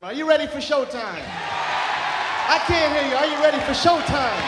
[0.00, 1.24] Are you ready for showtime?
[2.48, 3.16] I can't hear you.
[3.16, 4.44] Are you ready for showtime?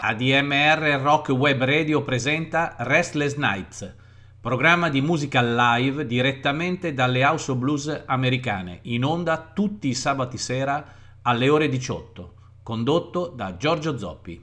[0.00, 3.94] ADMR Rock Web Radio presenta Restless Nights,
[4.40, 10.38] programma di musica live direttamente dalle House of Blues americane, in onda tutti i sabati
[10.38, 10.82] sera
[11.20, 12.32] alle ore 18,
[12.62, 14.40] condotto da Giorgio Zoppi.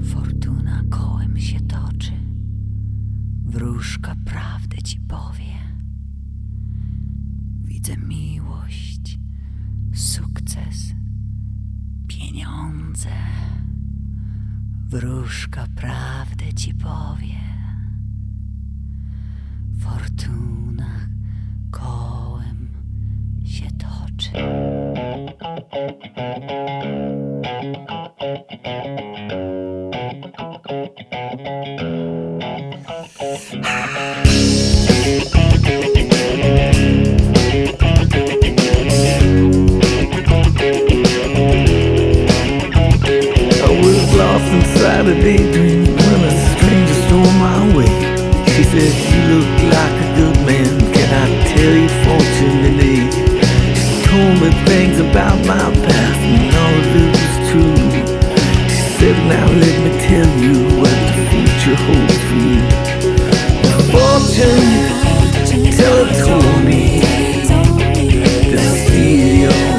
[0.00, 2.12] Fortuna kołem się toczy,
[3.44, 4.59] wróżka prawdę
[7.96, 9.18] Miłość,
[9.94, 10.94] sukces,
[12.08, 13.10] pieniądze.
[14.88, 17.40] Wróżka prawdę ci powie.
[19.78, 20.90] Fortuna
[21.70, 22.68] kołem
[23.44, 24.30] się toczy.
[44.40, 47.92] Lost inside a daydream when a stranger stole my way.
[48.52, 50.72] She said, You look like a good man.
[50.92, 53.02] Can I tell you fortune today?
[53.74, 57.80] She told me things about my past, and all of it was true.
[58.68, 62.62] She said, Now let me tell you what the future holds for you.
[63.92, 64.70] Fortune
[65.76, 67.00] tell teller told me
[68.50, 69.69] to steal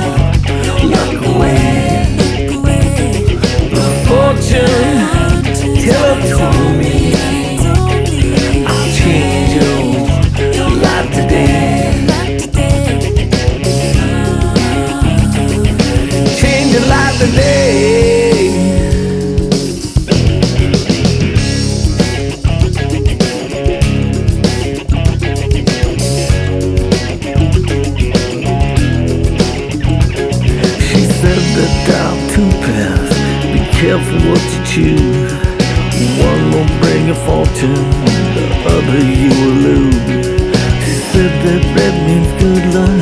[33.81, 35.10] careful what you choose.
[37.11, 37.75] A fortune,
[38.35, 39.95] the other you will lose.
[40.85, 43.01] She said that red means good luck,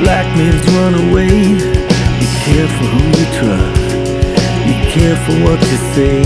[0.00, 1.36] black means run away.
[2.18, 3.84] Be careful who you trust.
[4.64, 6.16] Be careful what you say.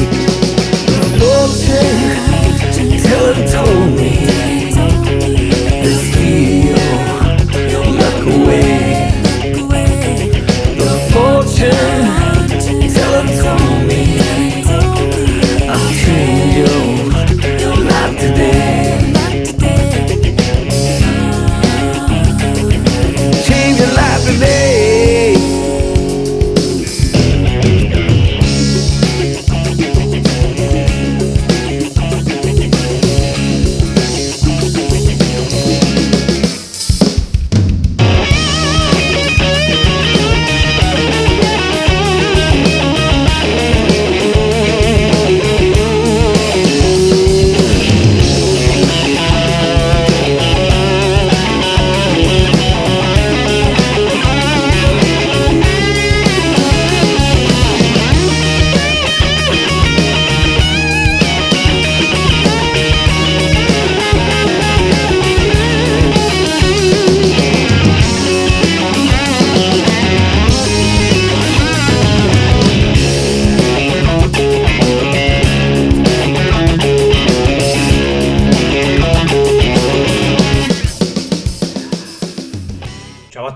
[0.86, 2.14] The fortune
[3.02, 4.12] teller told me
[5.82, 6.78] to steal
[7.72, 8.70] your luck away.
[10.78, 11.95] The fortune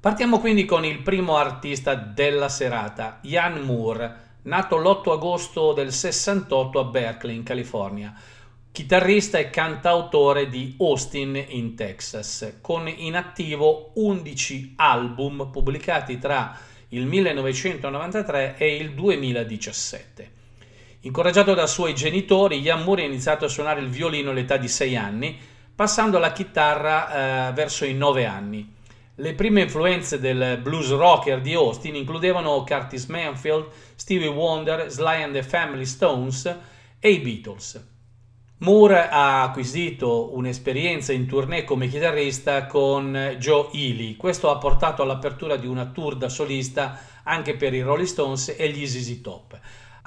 [0.00, 6.78] Partiamo quindi con il primo artista della serata, Ian Moore, nato l'8 agosto del 68
[6.78, 8.14] a Berkeley, in California.
[8.70, 16.56] Chitarrista e cantautore di Austin in Texas, con in attivo 11 album pubblicati tra
[16.90, 20.36] il 1993 e il 2017.
[21.02, 24.96] Incoraggiato dai suoi genitori, Ian Moore ha iniziato a suonare il violino all'età di 6
[24.96, 25.38] anni,
[25.78, 28.74] passando alla chitarra eh, verso i 9 anni.
[29.14, 35.34] Le prime influenze del blues rocker di Austin includevano Curtis Manfield, Stevie Wonder, Sly and
[35.34, 36.52] the Family Stones
[36.98, 37.80] e i Beatles.
[38.58, 44.16] Moore ha acquisito un'esperienza in tournée come chitarrista con Joe Ely.
[44.16, 48.68] Questo ha portato all'apertura di una tour da solista anche per i Rolling Stones e
[48.70, 49.60] gli ZZ Top.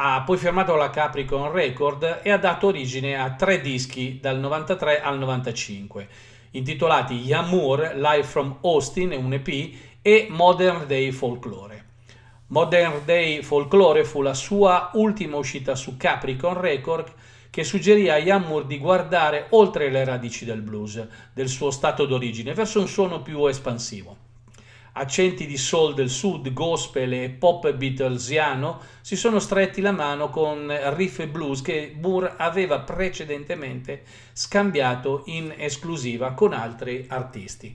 [0.03, 5.00] Ha poi firmato la Capricorn Record e ha dato origine a tre dischi dal 93
[5.00, 6.07] al 95,
[6.51, 11.86] intitolati Moore, Live from Austin, un EP, e Modern Day Folklore.
[12.48, 17.13] Modern Day Folklore fu la sua ultima uscita su Capricorn Record
[17.51, 22.56] che suggerì a Moore di guardare oltre le radici del blues, del suo stato d'origine,
[22.56, 24.20] verso un suono più espansivo.
[24.93, 30.69] Accenti di soul del sud, gospel e pop beatlesiano si sono stretti la mano con
[30.95, 34.03] riff e blues che Moore aveva precedentemente
[34.33, 37.73] scambiato in esclusiva con altri artisti.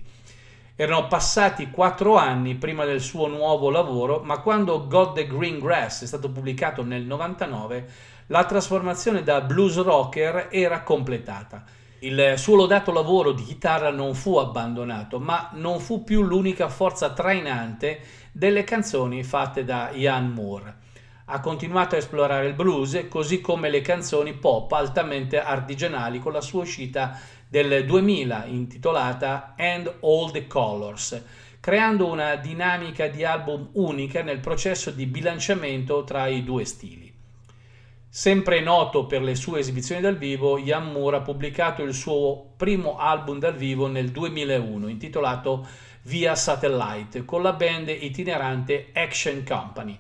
[0.75, 6.03] Erano passati quattro anni prima del suo nuovo lavoro, ma quando God the Green Grass
[6.03, 7.89] è stato pubblicato nel 99,
[8.27, 11.65] la trasformazione da blues rocker era completata.
[12.01, 17.15] Il suo lodato lavoro di chitarra non fu abbandonato, ma non fu più l'unica forza
[17.15, 18.01] trainante
[18.33, 20.77] delle canzoni fatte da Ian Moore.
[21.25, 26.43] Ha continuato a esplorare il blues, così come le canzoni pop altamente artigianali con la
[26.43, 31.23] sua uscita del 2000 intitolata And All the Colors,
[31.61, 37.06] creando una dinamica di album unica nel processo di bilanciamento tra i due stili.
[38.17, 42.97] Sempre noto per le sue esibizioni dal vivo, Ian Moore ha pubblicato il suo primo
[42.97, 45.67] album dal vivo nel 2001, intitolato
[46.05, 49.99] Via Satellite, con la band itinerante Action Company.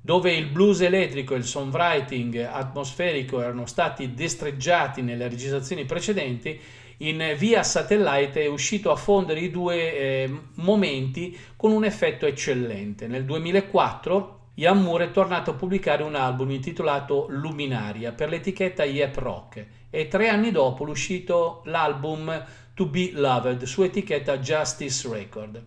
[0.00, 6.58] Dove il blues elettrico e il songwriting atmosferico erano stati destreggiati nelle registrazioni precedenti,
[6.96, 13.06] in Via Satellite è uscito a fondere i due eh, momenti con un effetto eccellente.
[13.06, 19.16] Nel 2004 Ian Moore è tornato a pubblicare un album intitolato Luminaria per l'etichetta Yep
[19.16, 25.64] Rock e tre anni dopo l'uscito l'album To Be Loved su etichetta Justice Record.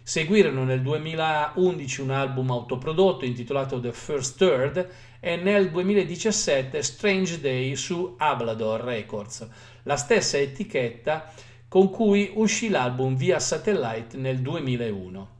[0.00, 4.88] Seguirono nel 2011 un album autoprodotto intitolato The First Third
[5.18, 9.44] e nel 2017 Strange Day su Ablador Records,
[9.82, 11.32] la stessa etichetta
[11.66, 15.34] con cui uscì l'album via satellite nel 2001.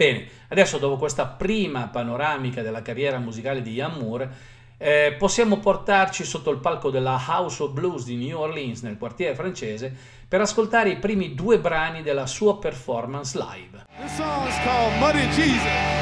[0.00, 4.30] Bene, adesso dopo questa prima panoramica della carriera musicale di Ian Moore,
[4.78, 9.34] eh, possiamo portarci sotto il palco della House of Blues di New Orleans nel quartiere
[9.34, 9.94] francese
[10.26, 13.84] per ascoltare i primi due brani della sua performance live.
[14.00, 15.99] This song is called Muddy Jesus.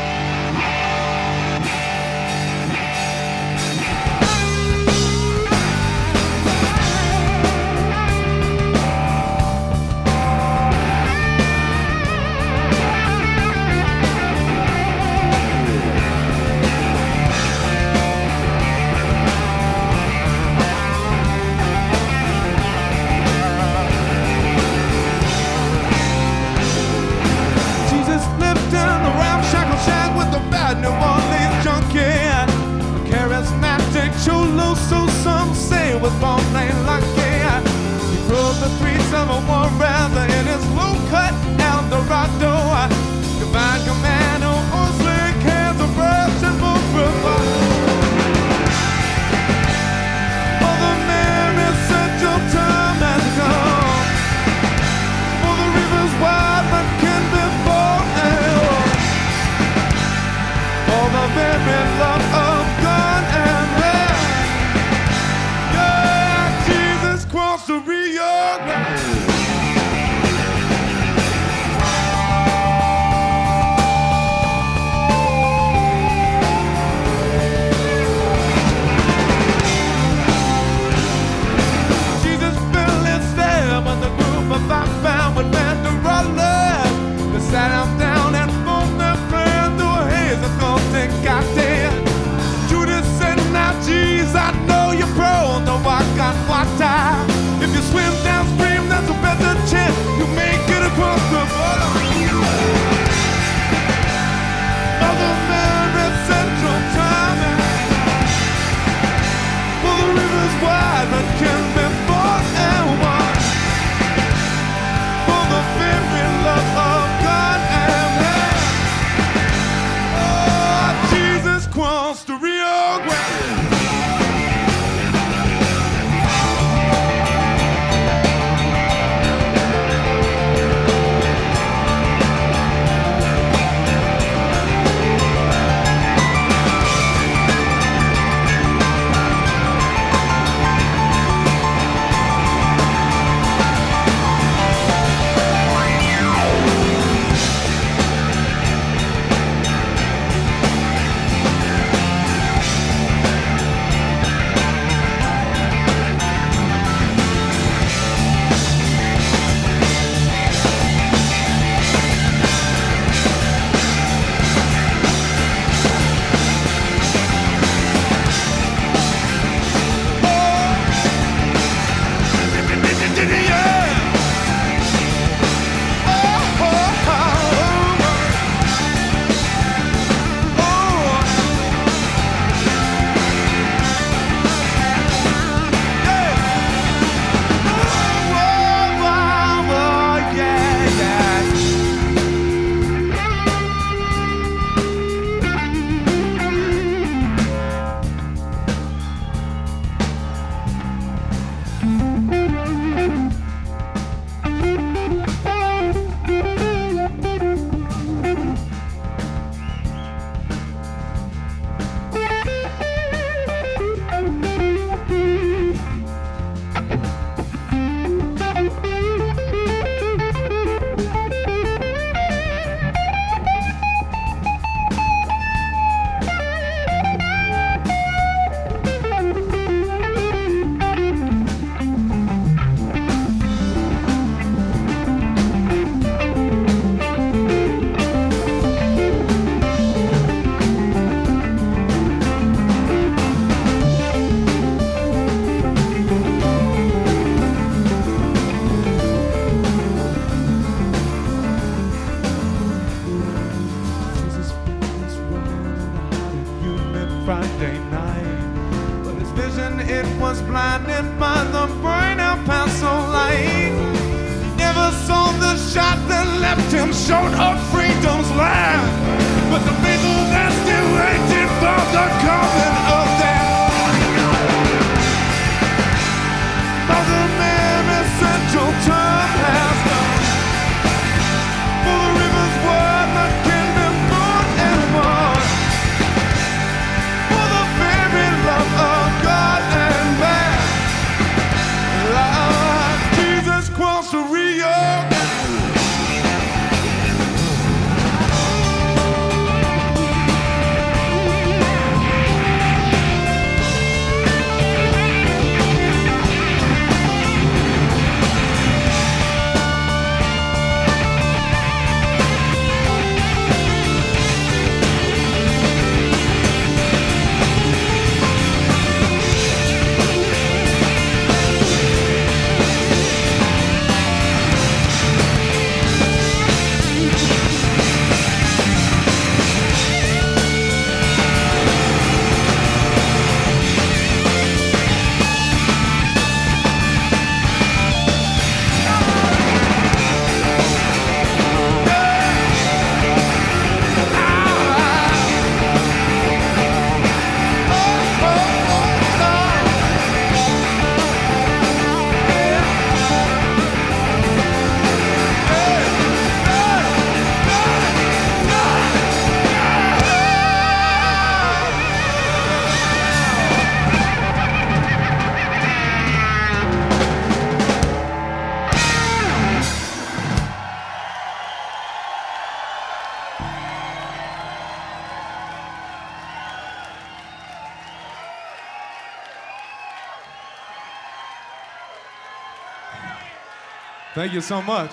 [384.38, 384.92] You so much.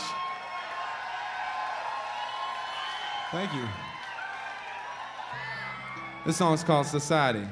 [3.31, 3.67] Thank you.
[6.25, 7.45] This song's called Society.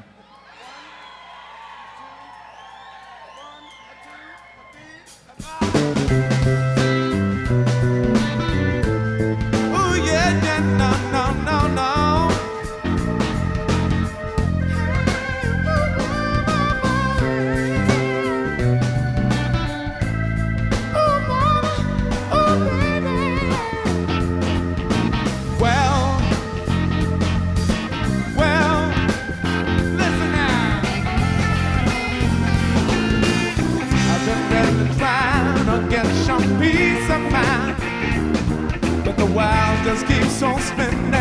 [40.44, 41.14] On spinning,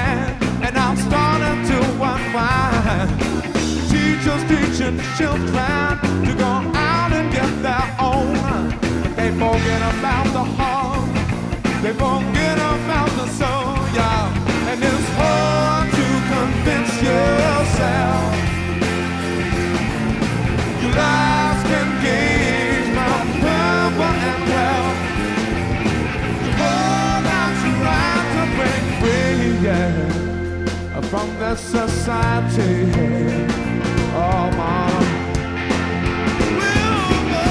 [0.67, 1.79] and I'm starting to
[2.11, 3.11] unwind.
[3.91, 8.35] Teachers teaching children to go out and get their own.
[9.17, 11.09] They forget about the heart.
[11.83, 12.32] They forget
[31.55, 32.91] Society,
[34.15, 35.01] oh, mama.
[36.59, 37.45] We'll go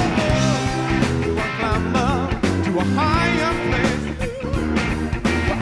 [1.22, 2.14] to a climber,
[2.64, 4.06] to a higher place.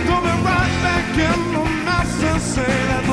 [0.06, 3.06] Throw me right back in the mess and say that's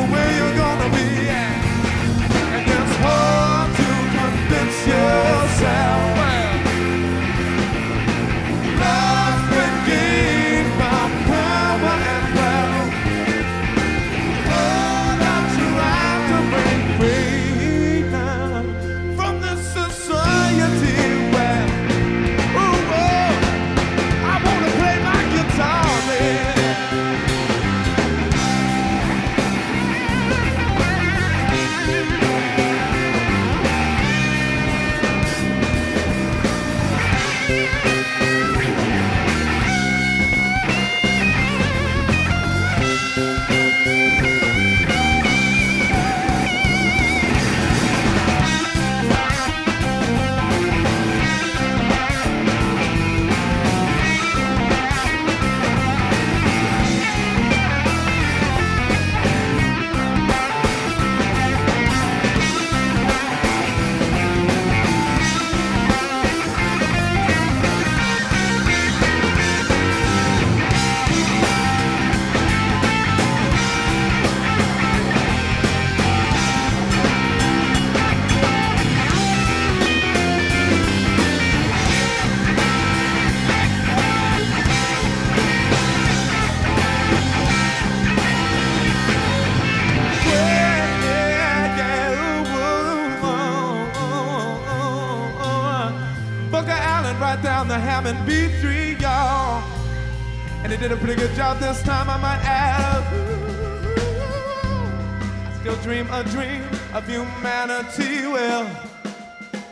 [100.88, 103.02] did a pretty good job this time, I might add.
[105.46, 108.68] I still dream a dream of humanity, well,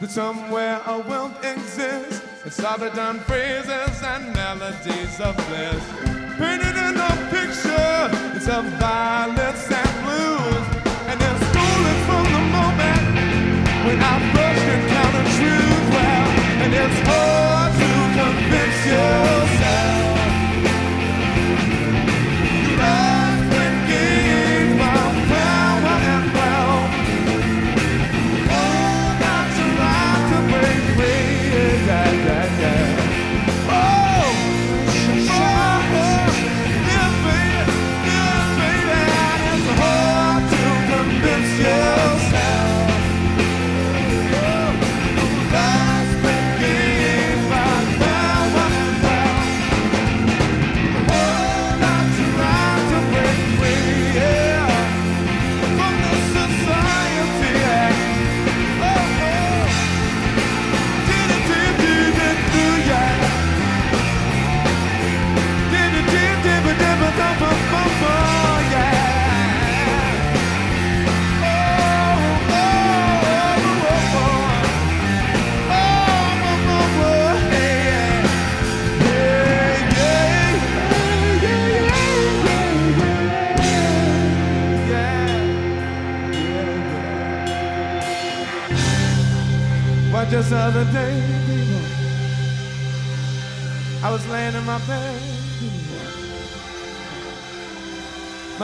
[0.01, 2.23] that somewhere a world exists.
[2.47, 5.85] It's the done phrases and melodies of bliss.
[6.41, 10.65] Painted in a picture, it's of violence and blues.
[11.09, 13.07] And they're stolen from the moment
[13.85, 15.85] when I first encountered truth.
[15.93, 16.29] Well,
[16.65, 20.02] and it's hard to convince yourself.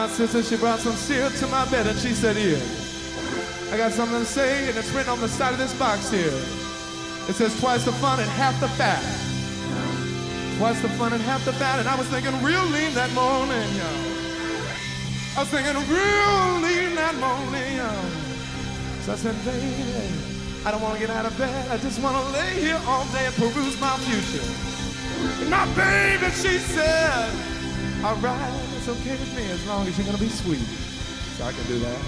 [0.08, 2.60] My sister, she brought some cereal to my bed and she said, Here,
[3.70, 6.32] I got something to say, and it's written on the side of this box here.
[7.28, 9.04] It says, Twice the fun and half the fat.
[10.56, 11.78] Twice the fun and half the fat.
[11.78, 14.08] And I was thinking real lean that morning, y'all.
[15.36, 18.10] I was thinking real lean that morning, y'all.
[19.04, 20.08] So I said, Baby,
[20.64, 21.70] I don't want to get out of bed.
[21.70, 24.42] I just want to lay here all day and peruse my future.
[25.44, 27.30] And my baby, she said,
[28.02, 30.66] all right, okay with me as long as you're to be sweet.
[31.36, 32.00] So I can do that.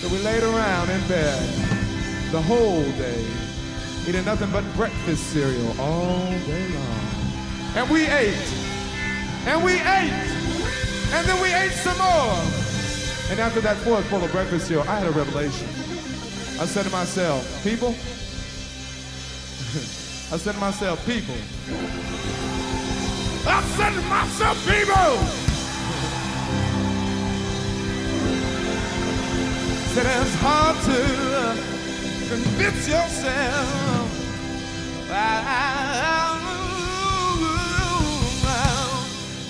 [0.00, 1.40] So we laid around in bed
[2.30, 3.26] the whole day,
[4.06, 7.08] eating nothing but breakfast cereal all day long.
[7.74, 8.34] And we ate.
[9.46, 10.12] And we ate.
[11.12, 12.38] And then we ate some more.
[13.30, 15.68] And after that fourth bowl of breakfast cereal, I had a revelation.
[16.60, 17.88] I said to myself, people,
[20.32, 21.34] I said to myself, people,
[23.46, 25.43] I said to myself, people,
[29.94, 31.00] said it's hard to
[32.28, 34.10] convince yourself
[35.06, 36.34] that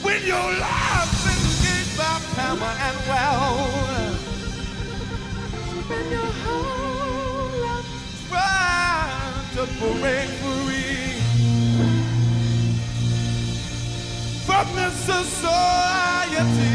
[0.02, 4.20] when your life's engaged by power and wealth.
[5.86, 7.88] Spend your whole life
[8.28, 11.08] trying to break free
[14.44, 16.74] from this society.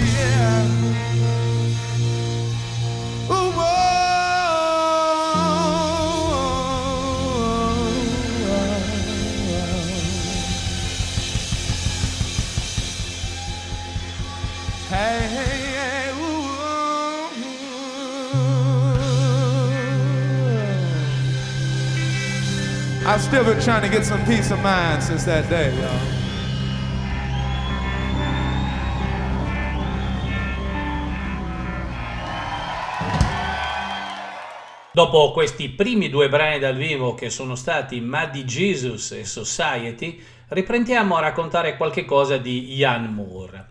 [23.11, 25.97] I've still been trying to get some peace of mind since that day, y'all.
[34.91, 41.15] Dopo questi primi due brani dal vivo che sono stati Muddy Jesus e Society, riprendiamo
[41.15, 43.65] a raccontare qualche cosa di Ian Moore.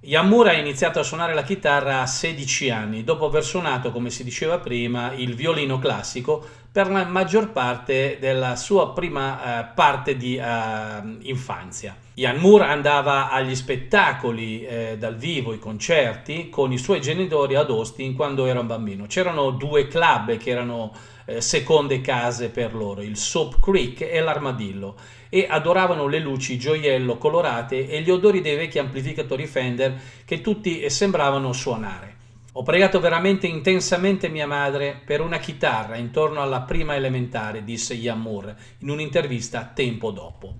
[0.00, 4.10] Ian Moore ha iniziato a suonare la chitarra a 16 anni, dopo aver suonato, come
[4.10, 10.16] si diceva prima, il violino classico per la maggior parte della sua prima eh, parte
[10.16, 10.42] di eh,
[11.22, 11.96] infanzia.
[12.14, 17.70] Ian Moore andava agli spettacoli eh, dal vivo, i concerti, con i suoi genitori ad
[17.70, 19.06] Austin quando era un bambino.
[19.06, 20.92] C'erano due club che erano
[21.24, 24.94] eh, seconde case per loro, il Soap Creek e l'Armadillo,
[25.28, 30.88] e adoravano le luci gioiello colorate e gli odori dei vecchi amplificatori Fender che tutti
[30.88, 32.18] sembravano suonare.
[32.54, 38.56] Ho pregato veramente intensamente mia madre per una chitarra intorno alla prima elementare, disse Moore
[38.78, 40.54] in un'intervista tempo dopo.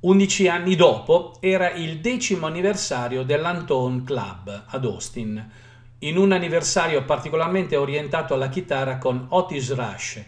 [0.00, 5.50] Undici anni dopo era il decimo anniversario dell'Anton Club ad Austin,
[5.98, 10.24] in un anniversario particolarmente orientato alla chitarra con Otis Rush,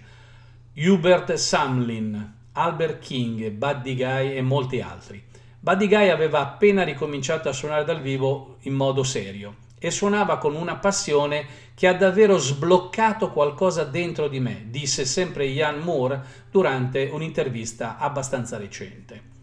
[0.74, 5.24] Hubert Samlin, Albert King, Buddy Guy e molti altri.
[5.58, 10.54] Buddy Guy aveva appena ricominciato a suonare dal vivo in modo serio e suonava con
[10.54, 17.08] una passione che ha davvero sbloccato qualcosa dentro di me, disse sempre Ian Moore durante
[17.12, 19.34] un'intervista abbastanza recente.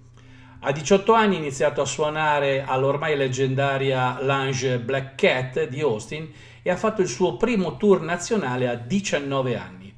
[0.66, 6.70] A 18 anni ha iniziato a suonare all'ormai leggendaria Lounge Black Cat di Austin e
[6.70, 9.94] ha fatto il suo primo tour nazionale a 19 anni.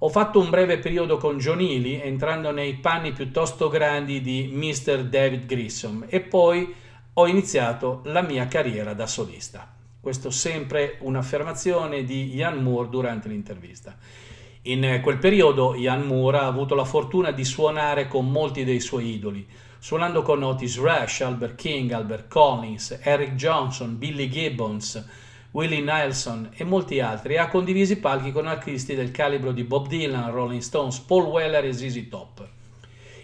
[0.00, 5.04] Ho fatto un breve periodo con John Ely, entrando nei panni piuttosto grandi di Mr.
[5.04, 6.74] David Grissom, e poi
[7.18, 9.66] ho iniziato la mia carriera da solista.
[9.98, 13.96] Questo sempre un'affermazione di Ian Moore durante l'intervista.
[14.62, 19.14] In quel periodo Ian Moore ha avuto la fortuna di suonare con molti dei suoi
[19.14, 19.48] idoli,
[19.78, 25.02] suonando con Otis Rush, Albert King, Albert Collins, Eric Johnson, Billy Gibbons,
[25.52, 29.64] Willie Nelson e molti altri e ha condiviso i palchi con artisti del calibro di
[29.64, 32.46] Bob Dylan, Rolling Stones, Paul Weller e ZZ Top.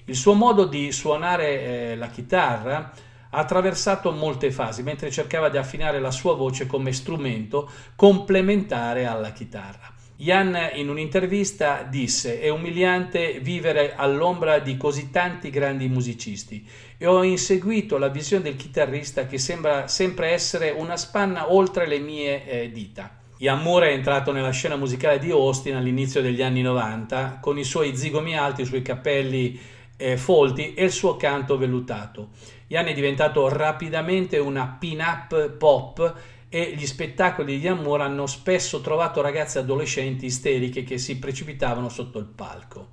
[0.06, 2.90] Il suo modo di suonare eh, la chitarra
[3.34, 9.32] ha attraversato molte fasi mentre cercava di affinare la sua voce come strumento complementare alla
[9.32, 9.92] chitarra.
[10.16, 16.64] Jan in un'intervista disse è umiliante vivere all'ombra di così tanti grandi musicisti
[16.96, 21.98] e ho inseguito la visione del chitarrista che sembra sempre essere una spanna oltre le
[21.98, 23.18] mie eh, dita.
[23.38, 27.64] Ian Moore è entrato nella scena musicale di Austin all'inizio degli anni 90 con i
[27.64, 29.58] suoi zigomi alti, i suoi capelli
[29.96, 32.30] eh, folti e il suo canto vellutato.
[32.72, 36.14] Ian è diventato rapidamente una pin-up pop
[36.48, 42.18] e gli spettacoli di Ian hanno spesso trovato ragazze adolescenti isteriche che si precipitavano sotto
[42.18, 42.92] il palco.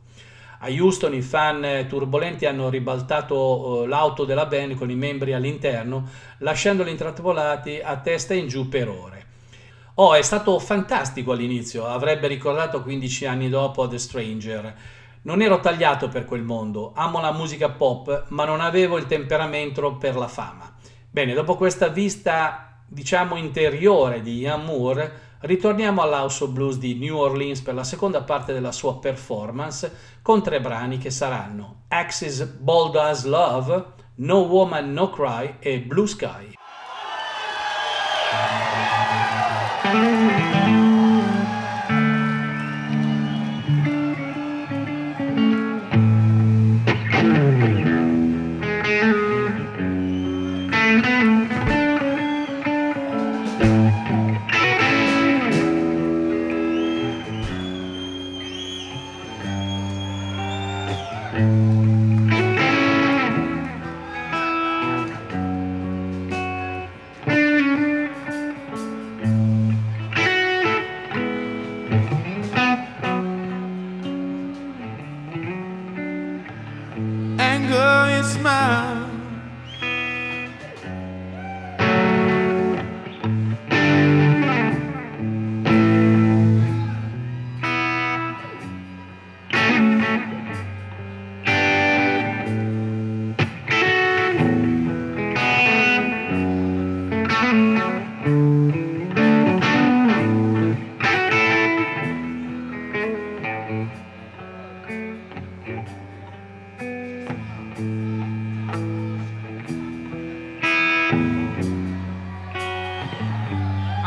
[0.59, 6.09] A Houston i fan turbolenti hanno ribaltato eh, l'auto della band con i membri all'interno,
[6.39, 9.27] lasciandoli intrappolati a testa in giù per ore.
[9.93, 14.75] Oh, è stato fantastico all'inizio, avrebbe ricordato 15 anni dopo The Stranger.
[15.21, 19.97] Non ero tagliato per quel mondo, amo la musica pop, ma non avevo il temperamento
[19.97, 20.73] per la fama.
[21.09, 27.17] Bene, dopo questa vista, diciamo, interiore di Ian Moore, ritorniamo all'House of Blues di New
[27.17, 32.95] Orleans per la seconda parte della sua performance con tre brani che saranno Axis Bold
[32.95, 36.53] as Love, No Woman No Cry e Blue Sky.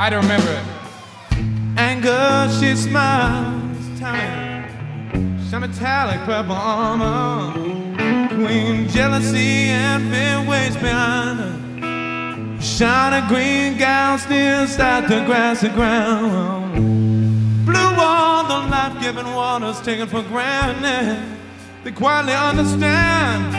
[0.02, 1.78] I don't remember it.
[1.78, 4.68] Anger, she smiles, tiny.
[5.48, 7.52] Some metallic purple armor.
[8.34, 12.60] Queen jealousy and fear waits behind her.
[12.60, 17.64] Shine a green gown still inside the grassy ground.
[17.64, 21.22] Blue wall, the life-giving waters taken for granted.
[21.84, 23.54] They quietly understand.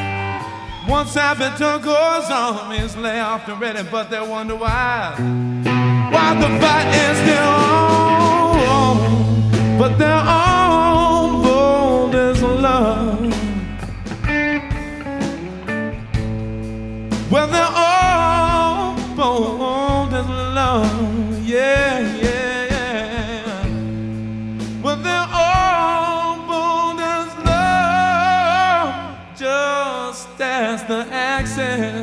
[0.90, 5.63] Once habitual goes on, means lay off already, but they wonder why.
[6.14, 7.64] Why the fight is still
[8.78, 8.98] on,
[9.80, 13.34] but their own bold as love.
[17.32, 23.66] Well, they're all bold as love, yeah, yeah, yeah.
[24.84, 28.94] Well, they're all bold as love,
[29.36, 32.03] just as the accent.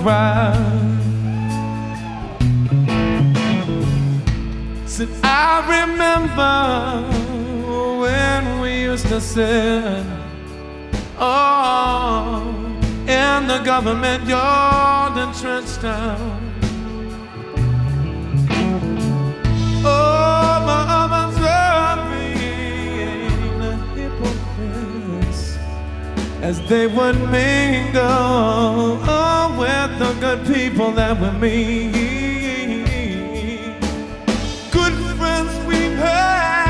[0.00, 1.00] ground.
[4.86, 6.56] Said, I remember
[8.00, 10.04] when we used to sit,
[11.18, 12.42] oh,
[13.06, 16.40] in the government yard in Trenchtown.
[19.84, 20.39] Oh,
[26.42, 31.90] as they would mingle oh, with the good people that were me.
[34.70, 36.69] Good friends we've had.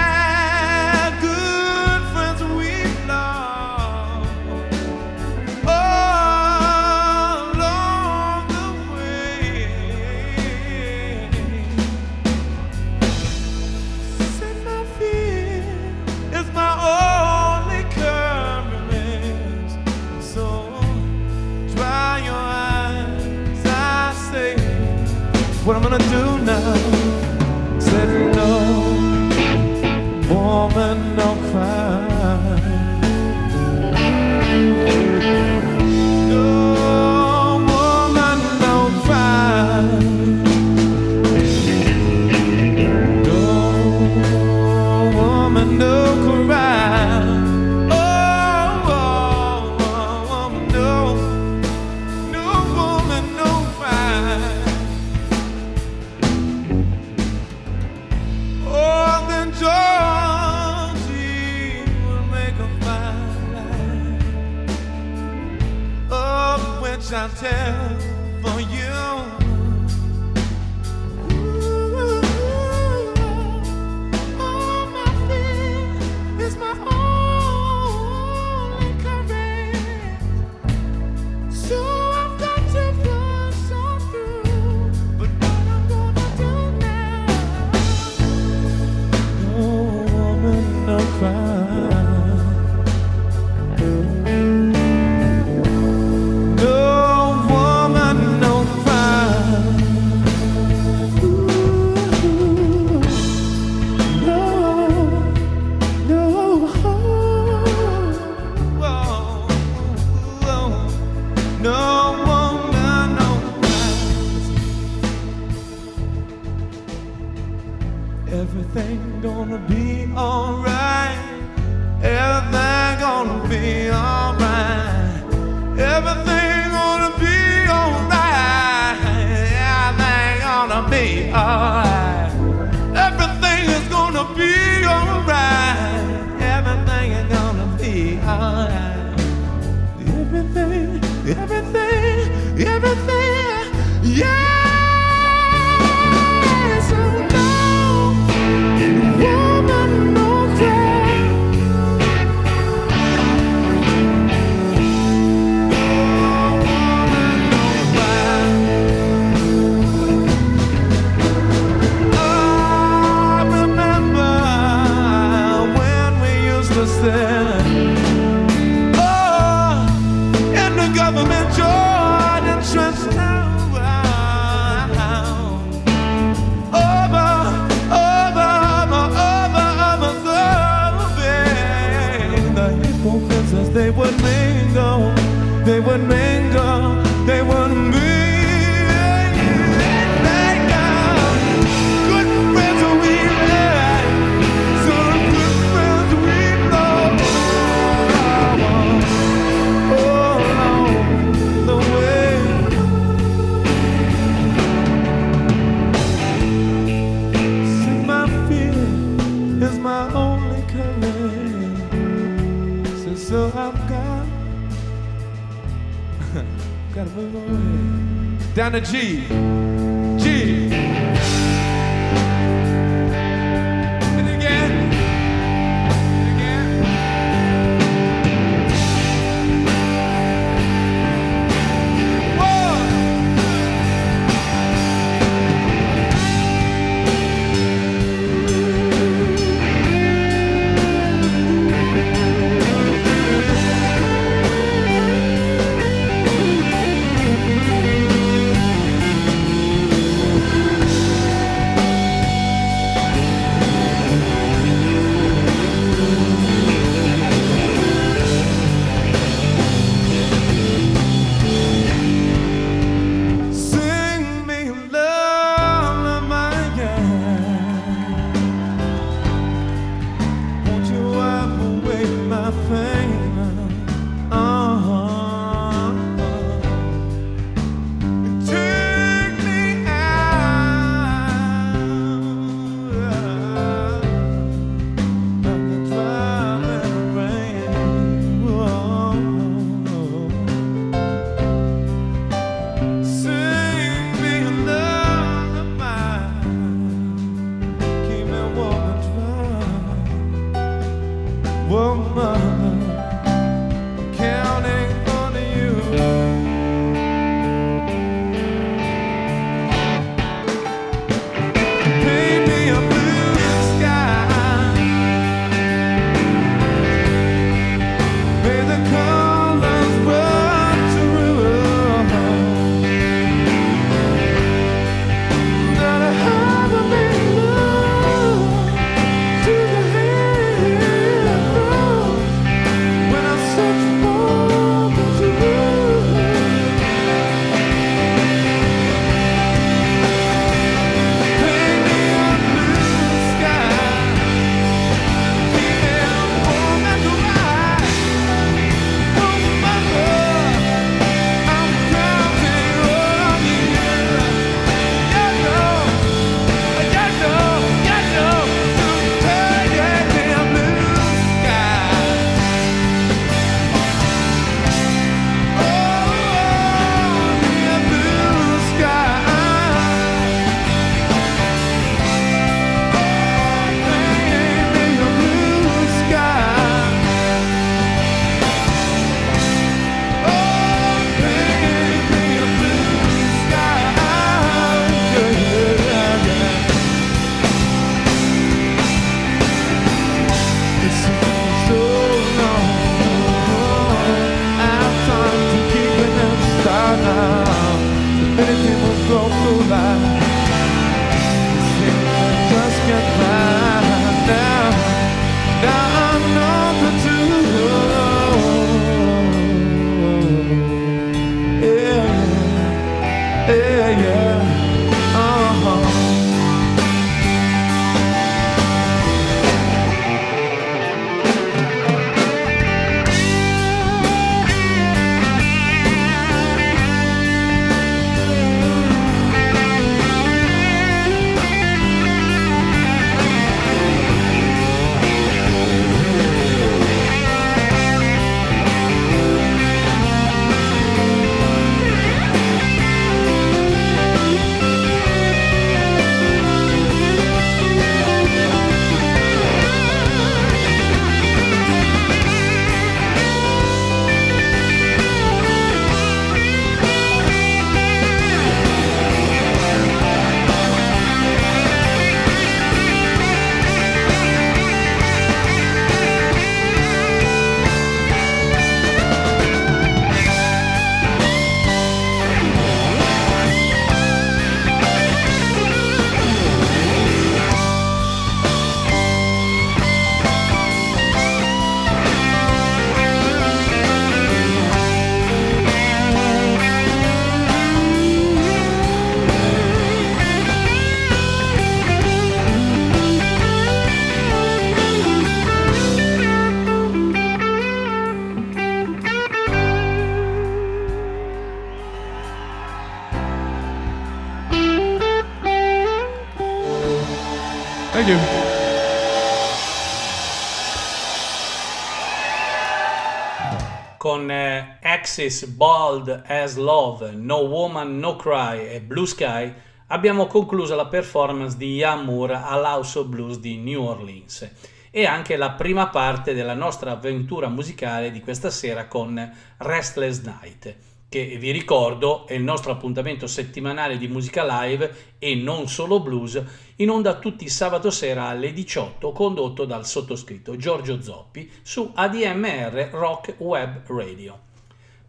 [515.01, 519.51] Axis, Bold as Love, No Woman, No Cry e Blue Sky
[519.87, 524.51] abbiamo concluso la performance di Ian Moore all'House of Blues di New Orleans
[524.91, 530.77] e anche la prima parte della nostra avventura musicale di questa sera con Restless Night
[531.09, 536.41] che vi ricordo è il nostro appuntamento settimanale di musica live e non solo blues,
[536.77, 543.37] in onda tutti sabato sera alle 18, condotto dal sottoscritto Giorgio Zoppi su ADMR Rock
[543.39, 544.49] Web Radio.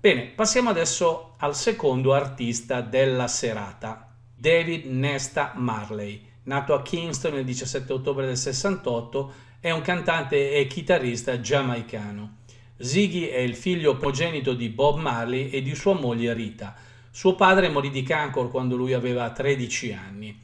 [0.01, 6.27] Bene, passiamo adesso al secondo artista della serata, David Nesta Marley.
[6.45, 12.37] Nato a Kingston il 17 ottobre del 68, è un cantante e chitarrista giamaicano.
[12.79, 16.73] Ziggy è il figlio progenito di Bob Marley e di sua moglie Rita.
[17.11, 20.41] Suo padre morì di cancro quando lui aveva 13 anni.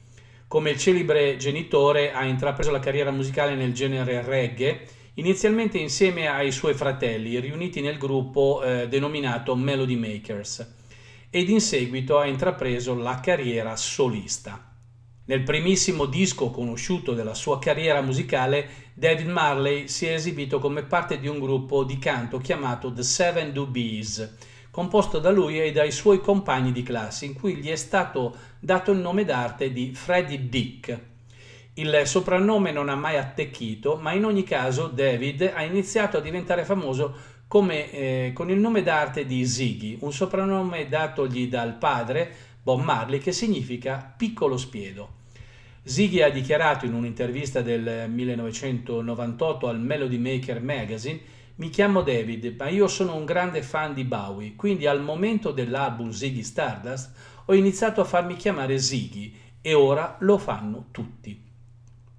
[0.48, 4.88] Come celebre genitore ha intrapreso la carriera musicale nel genere reggae,
[5.18, 10.74] inizialmente insieme ai suoi fratelli, riuniti nel gruppo eh, denominato Melody Makers,
[11.30, 14.74] ed in seguito ha intrapreso la carriera solista.
[15.26, 21.20] Nel primissimo disco conosciuto della sua carriera musicale, David Marley si è esibito come parte
[21.20, 24.36] di un gruppo di canto chiamato The Seven Doobies,
[24.72, 28.92] composto da lui e dai suoi compagni di classe, in cui gli è stato dato
[28.92, 31.00] il nome d'arte di Freddie Dick.
[31.80, 36.66] Il soprannome non ha mai attecchito, ma in ogni caso David ha iniziato a diventare
[36.66, 37.16] famoso
[37.48, 43.20] come, eh, con il nome d'arte di Ziggy, un soprannome datogli dal padre Bob Marley
[43.20, 45.18] che significa piccolo spiedo.
[45.84, 51.20] Ziggy ha dichiarato in un'intervista del 1998 al Melody Maker Magazine
[51.58, 56.10] mi chiamo David, ma io sono un grande fan di Bowie, quindi al momento dell'album
[56.10, 57.14] Ziggy Stardust
[57.46, 61.47] ho iniziato a farmi chiamare Ziggy e ora lo fanno tutti.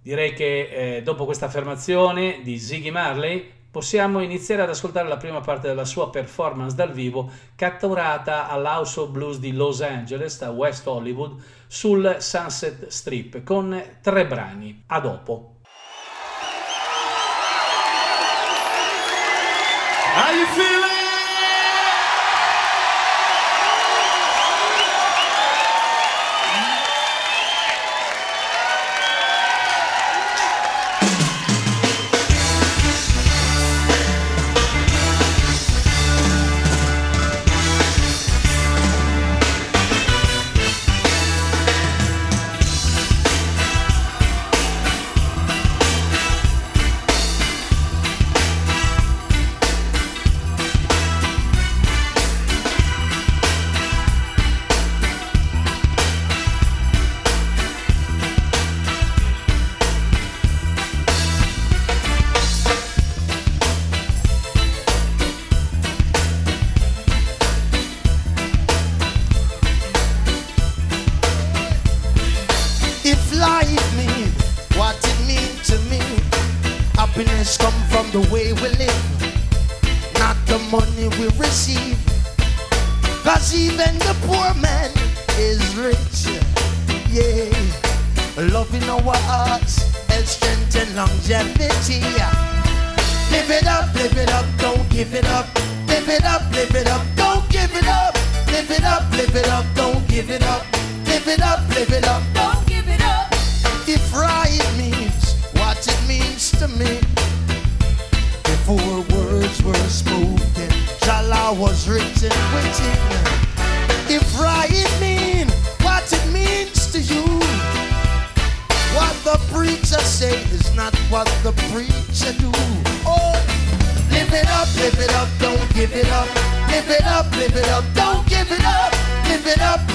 [0.02, 5.40] Direi che eh, dopo questa affermazione di Ziggy Marley possiamo iniziare ad ascoltare la prima
[5.40, 10.86] parte della sua performance dal vivo catturata all'House of Blues di Los Angeles da West
[10.86, 14.82] Hollywood sul Sunset Strip con tre brani.
[14.86, 15.56] A dopo.
[20.14, 20.77] How you feeling?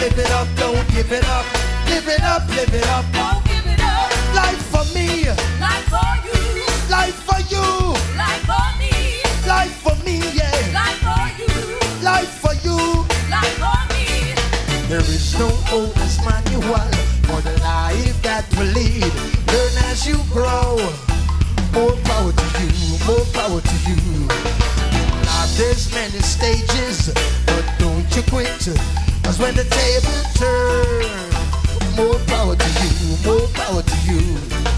[0.03, 1.45] Live it up, don't give it up.
[1.87, 3.05] Live it up, live it up.
[3.13, 4.11] Don't give it up.
[4.35, 5.23] Life for me,
[5.63, 6.39] Life for you.
[6.91, 7.63] life for you,
[8.17, 8.91] Life for me.
[9.47, 10.51] life for me, yeah.
[10.75, 12.03] Life for you.
[12.03, 12.77] Life for you.
[13.31, 14.35] Life for me.
[14.89, 16.91] There is no owner's manual
[17.27, 19.13] for the life that we lead.
[19.53, 20.75] Learn as you grow.
[21.71, 24.27] More power to you, more power to you.
[25.23, 27.13] Now there's many stages,
[27.45, 28.67] but don't you quit.
[29.43, 34.72] When the table turns, more power to you, more power to you.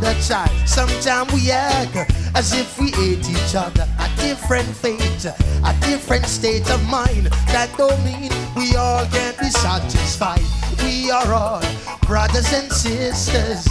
[0.00, 0.50] Your father child.
[0.68, 1.96] Sometimes we act
[2.34, 3.86] as if we hate each other.
[3.98, 5.24] A different fate,
[5.64, 7.26] a different state of mind.
[7.52, 10.42] That don't mean we all can be satisfied.
[10.82, 11.62] We are all
[12.06, 13.66] brothers and sisters.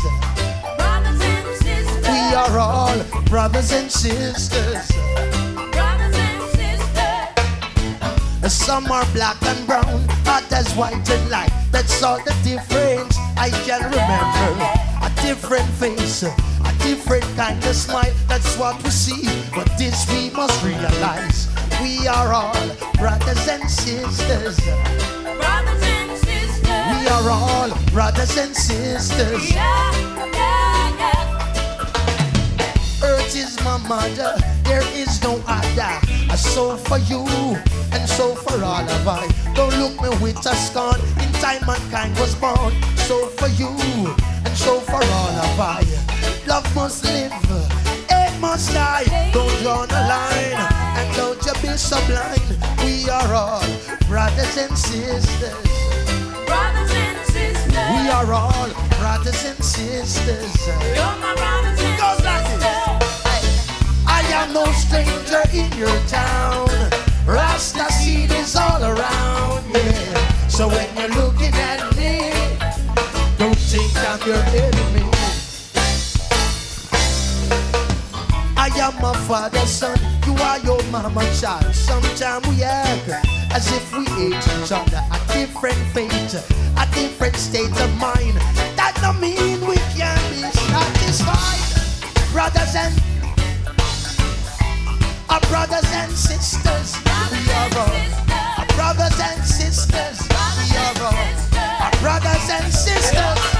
[0.78, 2.07] Brothers and sisters.
[2.07, 4.91] We are all brothers and sisters.
[5.71, 8.51] Brothers and sisters.
[8.51, 11.51] Some are black and brown, others white and light.
[11.71, 14.76] That's all the difference I can remember.
[15.28, 16.34] A different face, a
[16.80, 18.13] different kind of smile.
[18.30, 21.49] That's what we see, but this we must realize.
[21.82, 22.55] We are all
[22.95, 24.57] brothers and sisters.
[24.57, 26.63] Brothers and sisters.
[26.63, 29.51] We are all brothers and sisters.
[29.51, 29.91] Yeah,
[30.32, 31.43] yeah, yeah.
[33.03, 35.99] Earth is my mother, there is no other.
[36.32, 37.28] I soul for you
[37.91, 39.28] and soul for all of I.
[39.53, 41.01] Don't look me with a scorn.
[41.19, 42.73] In time mankind was born,
[43.07, 43.75] so for you,
[44.57, 45.83] so for all of I.
[46.47, 47.31] Love must live,
[48.09, 49.05] it must die.
[49.31, 50.57] Don't draw the line,
[50.97, 52.49] and don't you be so blind.
[52.83, 53.61] We are all
[54.07, 55.67] brothers and sisters.
[56.49, 57.73] Brothers and sisters.
[57.93, 60.67] We are all brothers and sisters.
[60.67, 62.97] You're my brothers and Goes like sisters.
[64.07, 66.69] I am no stranger in your town.
[67.27, 70.47] Rasta seed is all around, yeah.
[70.47, 71.36] So when at me,
[74.05, 75.05] I'm your enemy.
[78.57, 81.73] I am my father's son, you are your mama child.
[81.73, 83.09] Sometimes we act
[83.53, 85.01] as if we hate each other.
[85.11, 88.35] A different fate, a different state of mind.
[88.75, 92.31] That don't mean we can be satisfied.
[92.31, 92.93] Brothers and
[95.29, 96.95] our brothers and sisters,
[97.31, 97.97] we are all.
[98.59, 101.27] Our brothers and sisters, we are all.
[101.81, 103.56] Our brothers and sisters,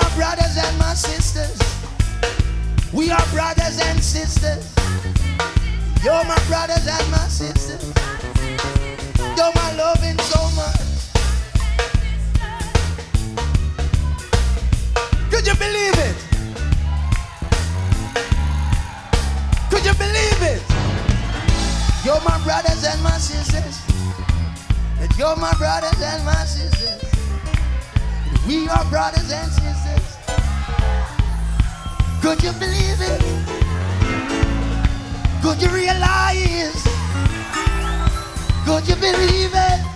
[0.00, 1.58] my brothers and my sisters.
[2.92, 4.74] We are brothers and sisters.
[6.02, 7.84] You're my brothers and my sisters.
[9.36, 10.88] You're my loving so much.
[15.30, 16.16] Could you believe it?
[19.70, 20.62] Could you believe it?
[22.04, 23.76] You're my brothers and my sisters.
[25.00, 27.09] And you're my brothers and my sisters.
[28.46, 30.16] We are brothers and sisters.
[32.22, 33.22] Could you believe it?
[35.42, 36.82] Could you realize?
[38.64, 39.89] Could you believe it?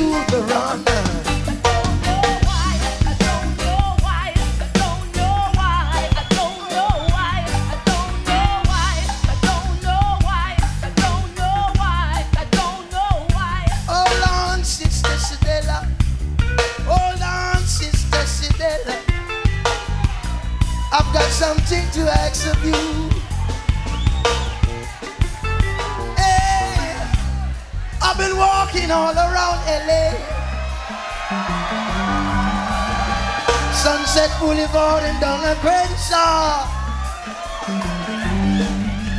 [0.00, 1.09] Do the runner.
[34.40, 36.64] Boulevard and down the Crenshaw.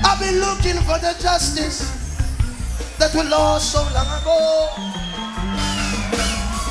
[0.03, 1.81] I've been looking for the justice
[2.97, 4.69] that we lost so long ago.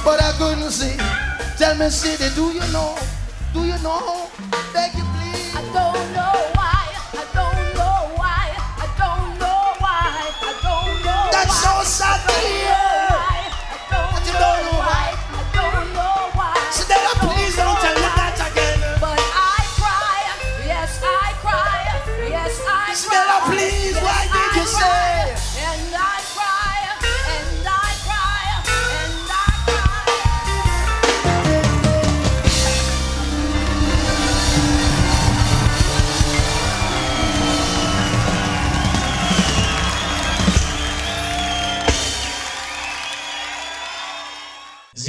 [0.05, 0.96] But I couldn't see.
[1.59, 2.98] Tell me, city, do you know?
[3.55, 4.19] Do you know?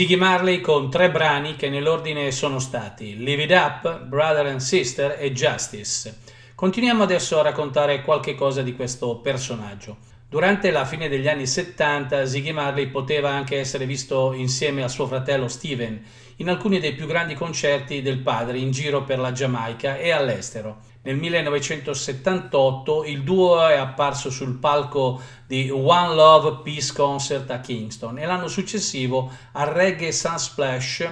[0.01, 5.15] Ziggy Marley con tre brani che nell'ordine sono stati Live It Up, Brother and Sister
[5.19, 6.17] e Justice.
[6.55, 9.97] Continuiamo adesso a raccontare qualche cosa di questo personaggio.
[10.27, 15.05] Durante la fine degli anni 70 Ziggy Marley poteva anche essere visto insieme a suo
[15.05, 16.03] fratello Steven
[16.37, 20.79] in alcuni dei più grandi concerti del padre in giro per la Giamaica e all'estero.
[21.03, 28.19] Nel 1978 il duo è apparso sul palco di One Love Peace Concert a Kingston
[28.19, 31.09] e l'anno successivo al Reggae Sunsplash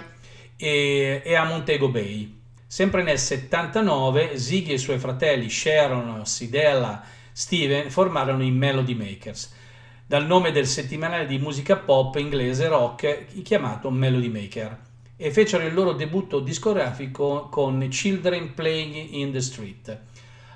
[0.56, 2.38] e, e a Montego Bay.
[2.68, 9.56] Sempre nel 79 Ziggy e i suoi fratelli Sharon, Sidella, Steven formarono i Melody Makers,
[10.06, 14.88] dal nome del settimanale di musica pop inglese rock chiamato Melody Maker
[15.22, 20.00] e fecero il loro debutto discografico con Children Playing in the Street.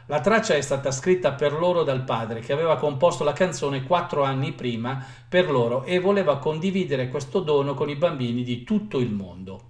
[0.05, 4.24] La traccia è stata scritta per loro dal padre che aveva composto la canzone quattro
[4.24, 9.11] anni prima per loro e voleva condividere questo dono con i bambini di tutto il
[9.11, 9.61] mondo.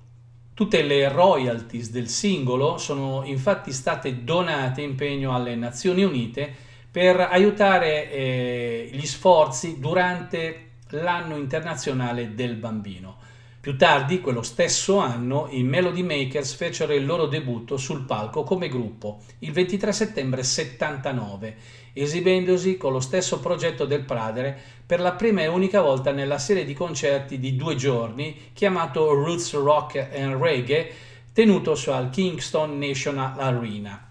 [0.54, 6.54] Tutte le royalties del singolo sono infatti state donate in impegno alle Nazioni Unite
[6.92, 13.23] per aiutare eh, gli sforzi durante l'anno internazionale del bambino.
[13.64, 18.68] Più tardi, quello stesso anno, i Melody Makers fecero il loro debutto sul palco come
[18.68, 21.56] gruppo, il 23 settembre 79,
[21.94, 26.66] esibendosi con lo stesso progetto del padre per la prima e unica volta nella serie
[26.66, 30.92] di concerti di due giorni chiamato Roots Rock and Reggae,
[31.32, 34.10] tenutosi al Kingston National Arena.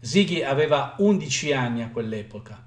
[0.00, 2.63] Ziggy aveva 11 anni a quell'epoca.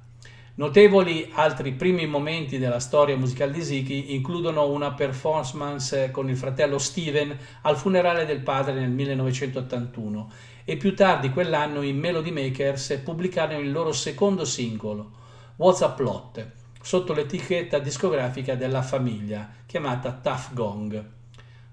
[0.57, 6.79] Notevoli altri primi momenti della storia musicale di Ziggy includono una performance con il fratello
[6.79, 10.31] Steven al funerale del padre nel 1981
[10.65, 15.11] e più tardi quell'anno i Melody Makers pubblicarono il loro secondo singolo,
[15.57, 16.51] What's a Plot,
[16.81, 21.05] sotto l'etichetta discografica della famiglia, chiamata Tough Gong.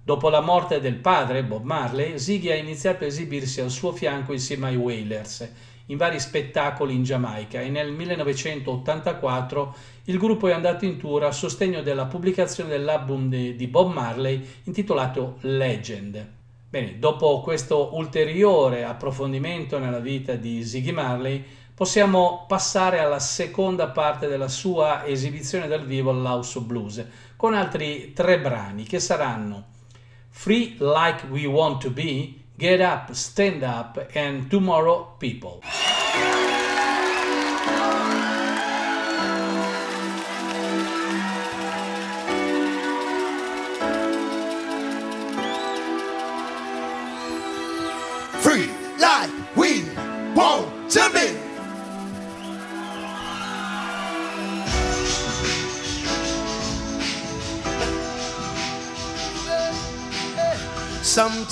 [0.04, 4.34] Dopo la morte del padre, Bob Marley, Ziggy ha iniziato a esibirsi al suo fianco
[4.34, 10.84] insieme ai Wailers in vari spettacoli in Giamaica e nel 1984 il gruppo è andato
[10.84, 16.32] in tour a sostegno della pubblicazione dell'album di Bob Marley intitolato Legend.
[16.68, 24.26] Bene, dopo questo ulteriore approfondimento nella vita di Ziggy Marley, possiamo passare alla seconda parte
[24.26, 27.06] della sua esibizione dal vivo all'House of Blues,
[27.36, 29.66] con altri tre brani che saranno
[30.30, 35.60] Free Like We Want to Be, Get Up, Stand Up and Tomorrow People.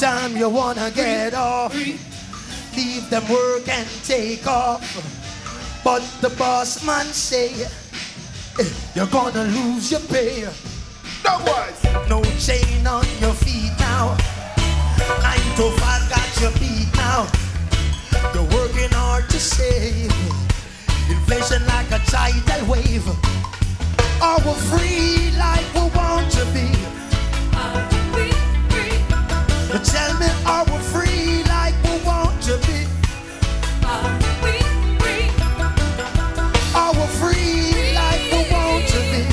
[0.03, 4.83] Sometime you wanna get off, leave them work and take off.
[5.85, 7.55] But the boss man say
[8.97, 10.49] you're gonna lose your pay.
[11.25, 12.09] No worries.
[12.11, 14.17] No chain on your feet now.
[15.23, 17.29] Nine to five got your beat now.
[18.35, 20.11] You're working hard to save.
[21.11, 23.07] Inflation like a tidal wave.
[24.21, 28.02] Are we free like we want to be?
[29.73, 32.87] Tell me, are we free like we want to be?
[33.87, 34.61] Are we free
[36.75, 39.25] Are we free like we want to be?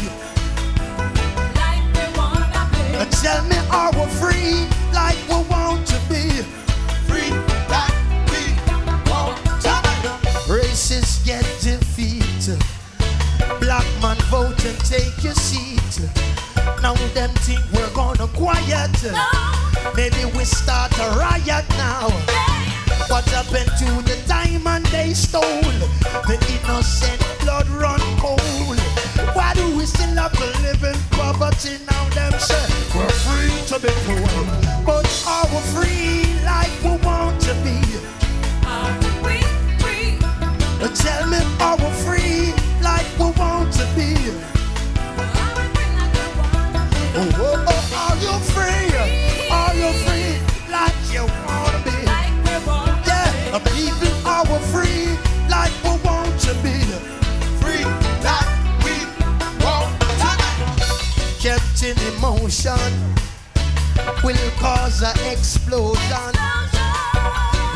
[3.21, 6.23] Tell me, are we free like we want to be?
[7.09, 7.31] Free
[7.67, 7.99] like
[8.31, 8.41] we
[9.11, 11.19] want to be.
[11.25, 12.63] Get defeated.
[13.59, 16.38] Black man vote and take your seat.
[16.82, 18.95] Now them think we're gonna quiet.
[19.95, 22.09] Maybe we start a riot now.
[23.09, 25.43] What happened to the diamond they stole?
[26.27, 28.80] The innocent blood run cold.
[29.36, 32.07] Why do we still have to live in poverty now?
[32.15, 34.30] Them say we're free to be poor,
[34.86, 37.77] but are we free like we want to be?
[38.65, 40.19] Are we free?
[40.95, 44.59] Tell me, are we free like we want to be?
[47.22, 48.95] Oh, oh, oh, are you free?
[49.51, 50.39] Are you free
[50.72, 51.97] like you want to be?
[52.07, 56.80] Yeah, the people are we free like we want to be.
[57.59, 57.84] Free
[58.24, 58.47] like
[58.86, 59.03] we
[59.59, 61.43] want to be.
[61.43, 62.80] Kept in emotion
[64.24, 66.32] will cause an explosion.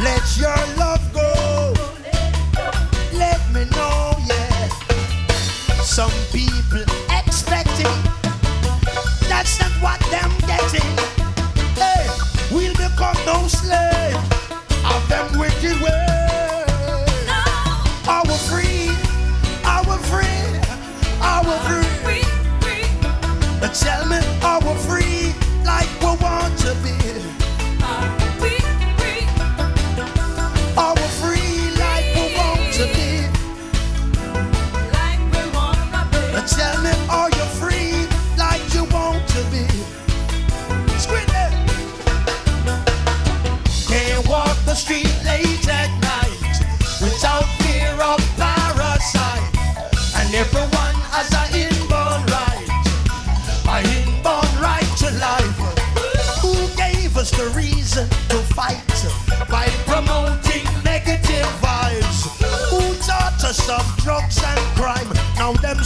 [0.07, 1.73] Let your love go.
[3.11, 4.69] Let me know, yeah.
[5.83, 6.52] Some people
[13.33, 14.15] no slave
[14.85, 16.12] of them wicked ways.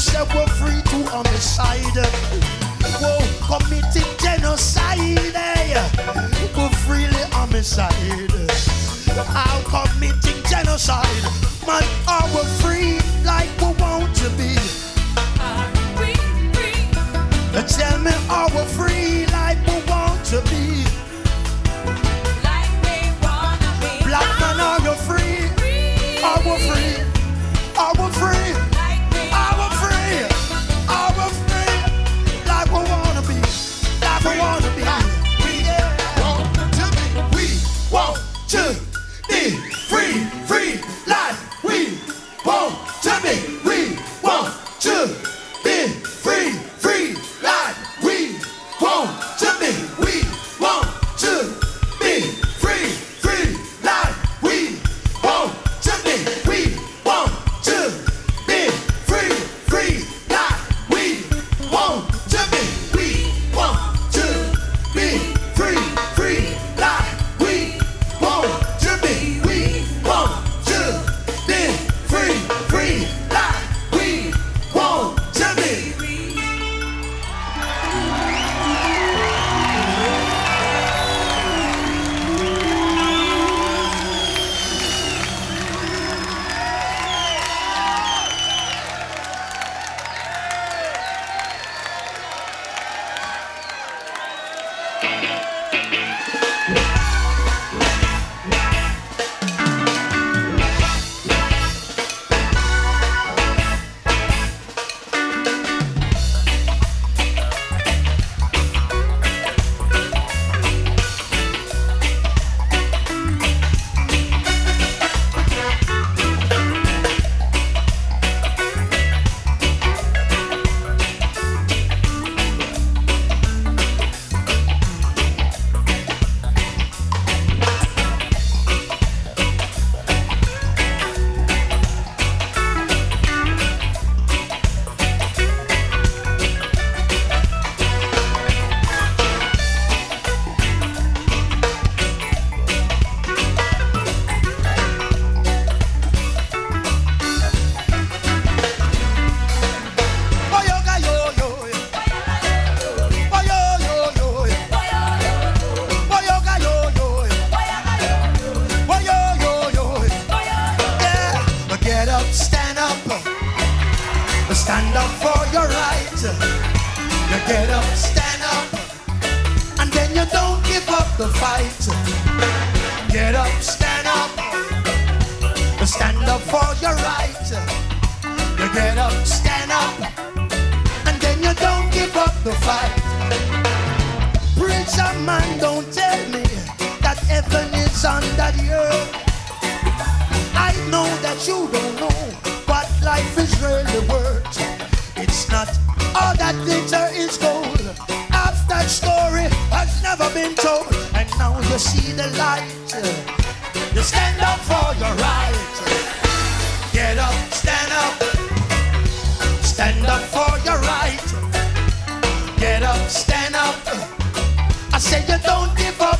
[0.08, 1.97] Say we're free to homicide.
[3.01, 4.99] Whoa, committing genocide.
[5.36, 5.89] eh?
[6.55, 8.32] We're freely homicide.
[9.28, 11.36] How committing genocide?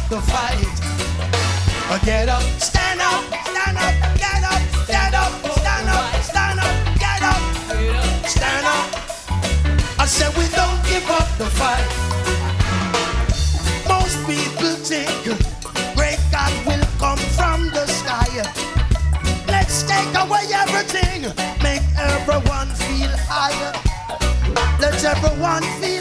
[0.10, 0.64] the fight.
[1.90, 6.72] Uh, get up, stand up, stand up, get up, stand up, stand up, stand up,
[6.96, 7.42] get up,
[8.26, 10.00] stand up.
[10.00, 11.92] I said we don't give up the fight.
[13.90, 15.12] Most people think
[15.98, 18.32] great God will come from the sky.
[19.48, 21.24] Let's take away everything,
[21.62, 23.74] make everyone feel higher.
[24.80, 25.97] Let everyone feel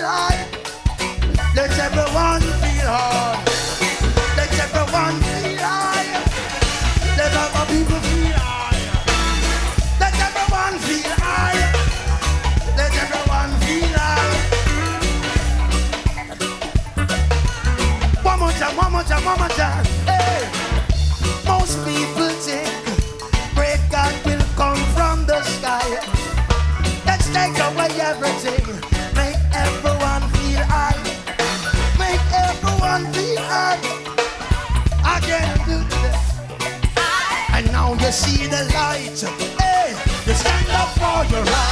[41.37, 41.66] mesmerized.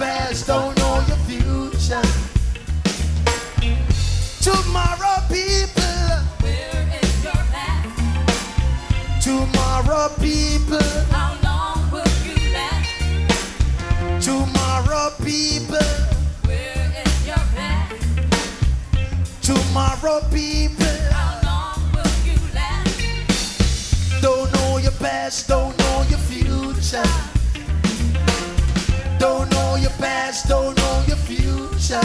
[0.00, 2.02] Past, don't know your future.
[4.40, 6.08] Tomorrow, people.
[6.40, 7.88] Where is your past?
[9.22, 10.90] Tomorrow, people.
[11.12, 14.24] How long will you last?
[14.24, 15.92] Tomorrow, people.
[16.48, 18.00] Where is your past?
[19.42, 20.96] Tomorrow, people.
[21.12, 24.22] How long will you last?
[24.22, 27.29] Don't know your past, don't know your future.
[30.00, 32.00] Past, don't know your future.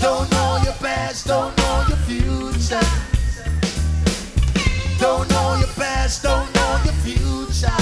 [0.00, 2.80] Don't know your past, don't know your future.
[5.00, 7.81] Don't know your past, don't know your future.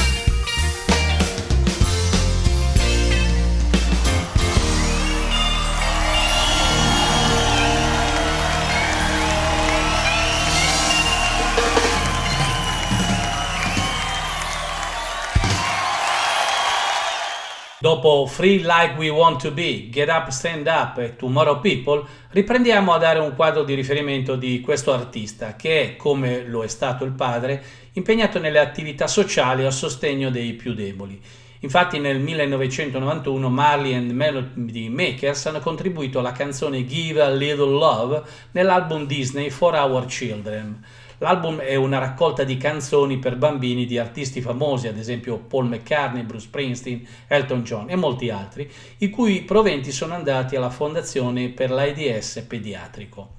[17.82, 22.92] Dopo Free Like We Want to Be, Get Up, Stand Up e Tomorrow People, riprendiamo
[22.92, 27.06] a dare un quadro di riferimento di questo artista che è, come lo è stato
[27.06, 31.18] il padre, impegnato nelle attività sociali a sostegno dei più deboli.
[31.60, 38.22] Infatti nel 1991 Marley and Melody Makers hanno contribuito alla canzone Give a Little Love
[38.50, 40.84] nell'album Disney For Our Children.
[41.22, 46.22] L'album è una raccolta di canzoni per bambini di artisti famosi, ad esempio Paul McCartney,
[46.22, 51.70] Bruce Springsteen, Elton John e molti altri, i cui proventi sono andati alla Fondazione per
[51.72, 53.34] l'AIDS pediatrico.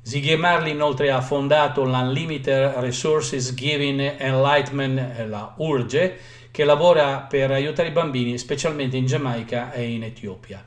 [0.00, 6.16] Ziggy Marley inoltre ha fondato l'Unlimited Resources Giving Enlightenment, la URGE,
[6.50, 10.64] che lavora per aiutare i bambini, specialmente in Giamaica e in Etiopia.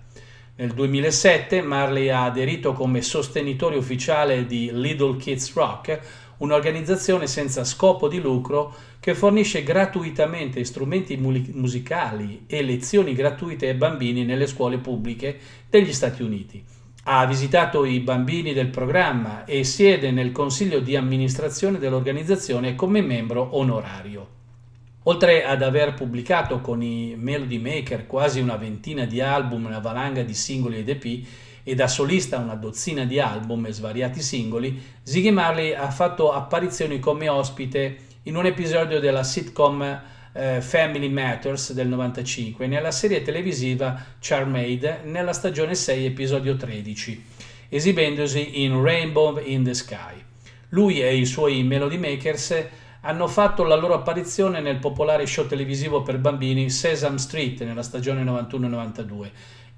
[0.59, 5.99] Nel 2007 Marley ha aderito come sostenitore ufficiale di Little Kids Rock,
[6.37, 14.25] un'organizzazione senza scopo di lucro che fornisce gratuitamente strumenti musicali e lezioni gratuite ai bambini
[14.25, 15.37] nelle scuole pubbliche
[15.69, 16.63] degli Stati Uniti.
[17.03, 23.55] Ha visitato i bambini del programma e siede nel consiglio di amministrazione dell'organizzazione come membro
[23.55, 24.35] onorario.
[25.03, 30.21] Oltre ad aver pubblicato con i Melody Maker quasi una ventina di album, una valanga
[30.21, 31.25] di singoli ed EP,
[31.67, 36.99] e da solista una dozzina di album e svariati singoli, Ziggy Marley ha fatto apparizioni
[36.99, 43.21] come ospite in un episodio della sitcom eh, Family Matters del 95 e nella serie
[43.21, 47.25] televisiva Charmaid nella stagione 6 episodio 13,
[47.67, 50.23] esibendosi in Rainbow in the Sky.
[50.69, 52.65] Lui e i suoi Melody Makers
[53.01, 58.23] hanno fatto la loro apparizione nel popolare show televisivo per bambini Sesame Street nella stagione
[58.23, 59.29] 91-92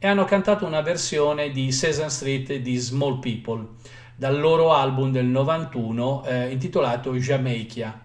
[0.01, 3.67] e hanno cantato una versione di Sesame Street di Small People
[4.15, 7.99] dal loro album del 91 eh, intitolato Jamaica.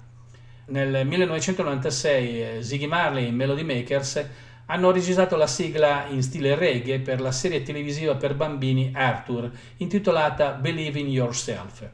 [0.66, 4.26] Nel 1996 eh, Ziggy Marley e Melody Makers
[4.66, 10.50] hanno registrato la sigla in stile reggae per la serie televisiva per bambini Arthur, intitolata
[10.50, 11.88] Believe in Yourself.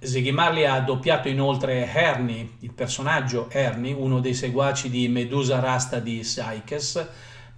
[0.00, 5.98] Ziggy Marley ha doppiato inoltre Ernie, il personaggio Ernie, uno dei seguaci di Medusa Rasta
[5.98, 7.08] di Sykes,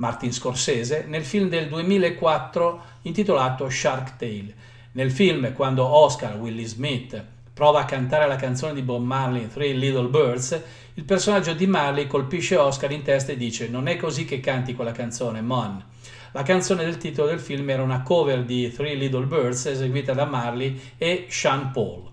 [0.00, 4.54] Martin Scorsese, nel film del 2004 intitolato Shark Tale.
[4.92, 7.22] Nel film, quando Oscar Willie Smith
[7.52, 10.58] prova a cantare la canzone di Bob Marley Three Little Birds,
[10.94, 14.74] il personaggio di Marley colpisce Oscar in testa e dice non è così che canti
[14.74, 15.84] quella canzone, Mon.
[16.32, 20.24] La canzone del titolo del film era una cover di Three Little Birds eseguita da
[20.24, 22.08] Marley e Sean Paul.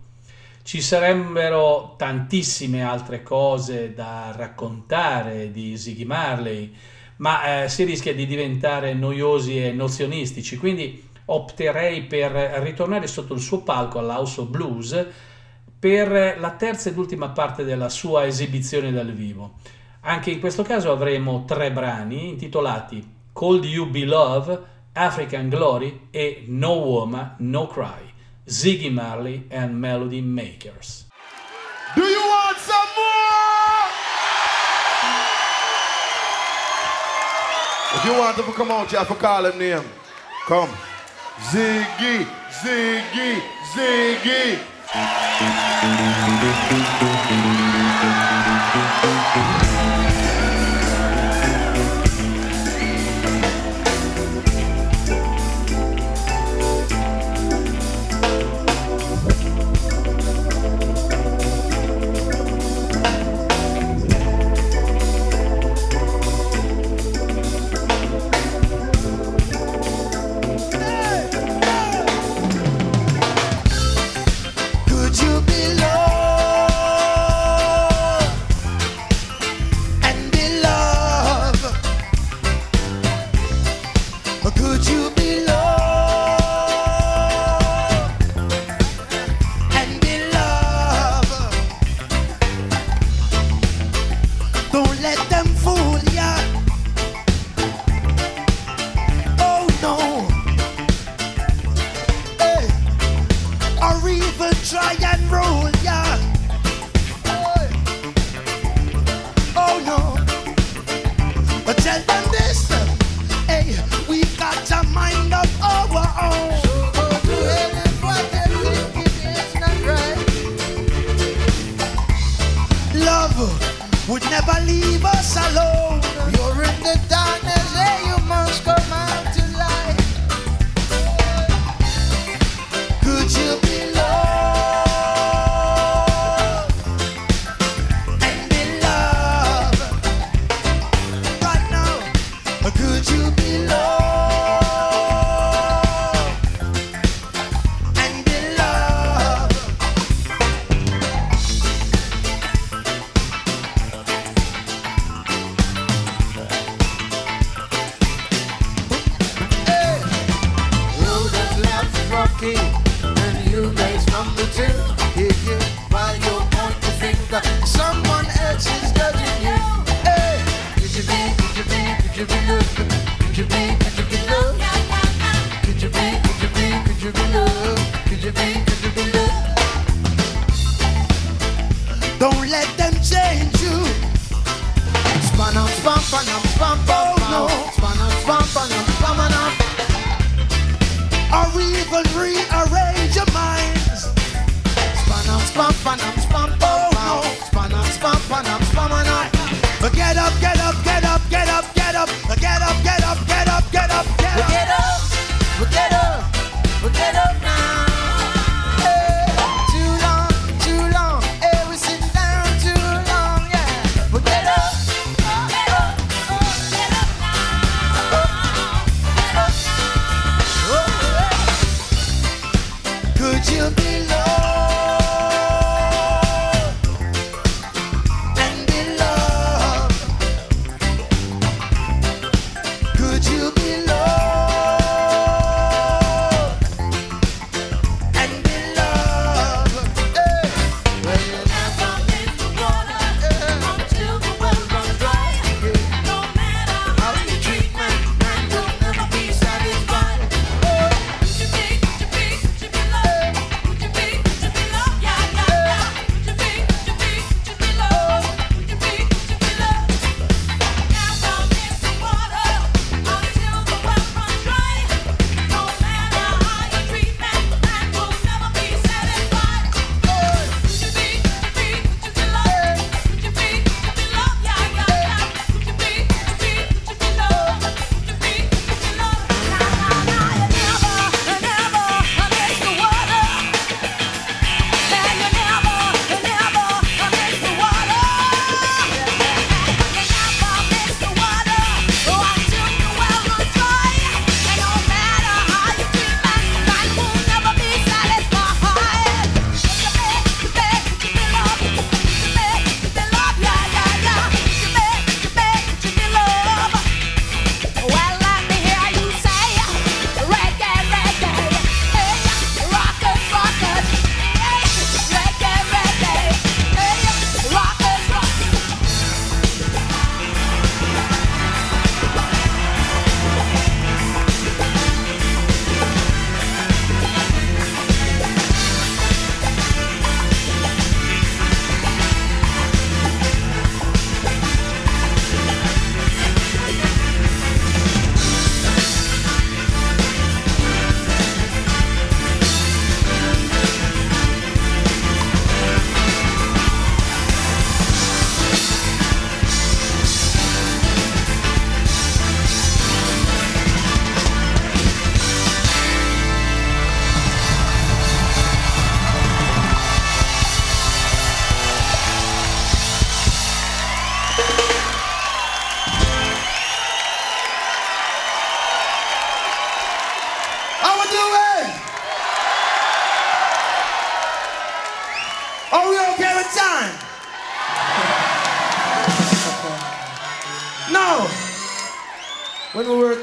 [0.62, 6.76] Ci sarebbero tantissime altre cose da raccontare di Ziggy Marley,
[7.18, 13.42] ma eh, si rischia di diventare noiosi e nozionistici, quindi opterei per ritornare sotto il
[13.42, 15.06] suo palco all'House of Blues
[15.80, 19.56] per la terza ed ultima parte della sua esibizione dal vivo.
[20.02, 24.60] Anche in questo caso avremo tre brani intitolati Cold You Be Love,
[24.94, 28.16] African Glory e No Woman, No Cry.
[28.50, 31.06] Ziggy Marley and Melody Makers.
[31.96, 33.37] Do you want some more?
[37.96, 39.84] If you want to come out, you have to call him name.
[40.46, 40.70] Come.
[41.50, 43.42] Ziggy, Ziggy,
[43.74, 44.60] Ziggy.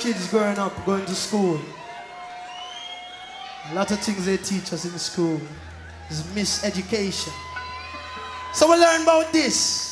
[0.05, 1.59] kids growing up, going to school,
[3.71, 5.41] a lot of things they teach us in school
[6.11, 7.33] is miseducation.
[8.53, 9.84] So we learn about this.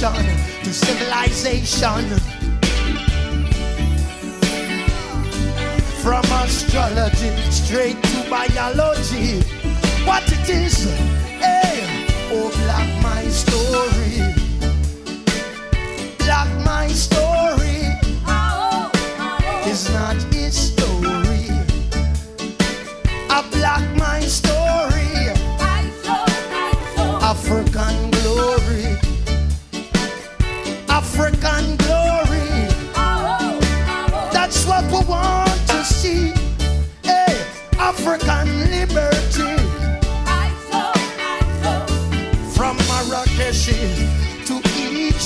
[0.00, 2.18] civilization to civilization.
[6.02, 9.40] From astrology straight to biology,
[10.06, 10.84] what it is,
[11.38, 11.84] hey,
[12.32, 14.34] oh, black my story,
[16.18, 17.84] black my story
[18.26, 19.68] oh, oh, oh.
[19.68, 20.79] is not history.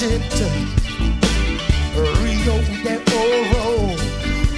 [0.04, 0.50] city,
[1.96, 3.96] Rio de Oro,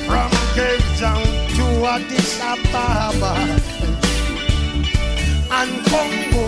[0.07, 1.23] from Cape Town
[1.57, 3.35] to Addis Ababa
[5.59, 6.47] and Congo.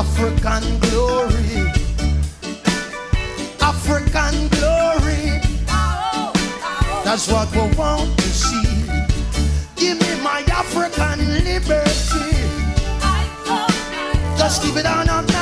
[0.00, 1.56] African glory,
[3.60, 5.40] African glory.
[7.02, 8.86] That's what we want to see.
[9.76, 12.31] Give me my African liberty.
[14.60, 15.41] Keep it on up.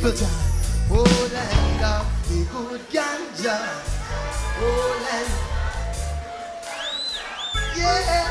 [0.00, 0.28] people time.
[0.90, 3.56] Oh, land of the good ganja.
[4.56, 5.30] Oh, land.
[7.76, 8.24] Yeah.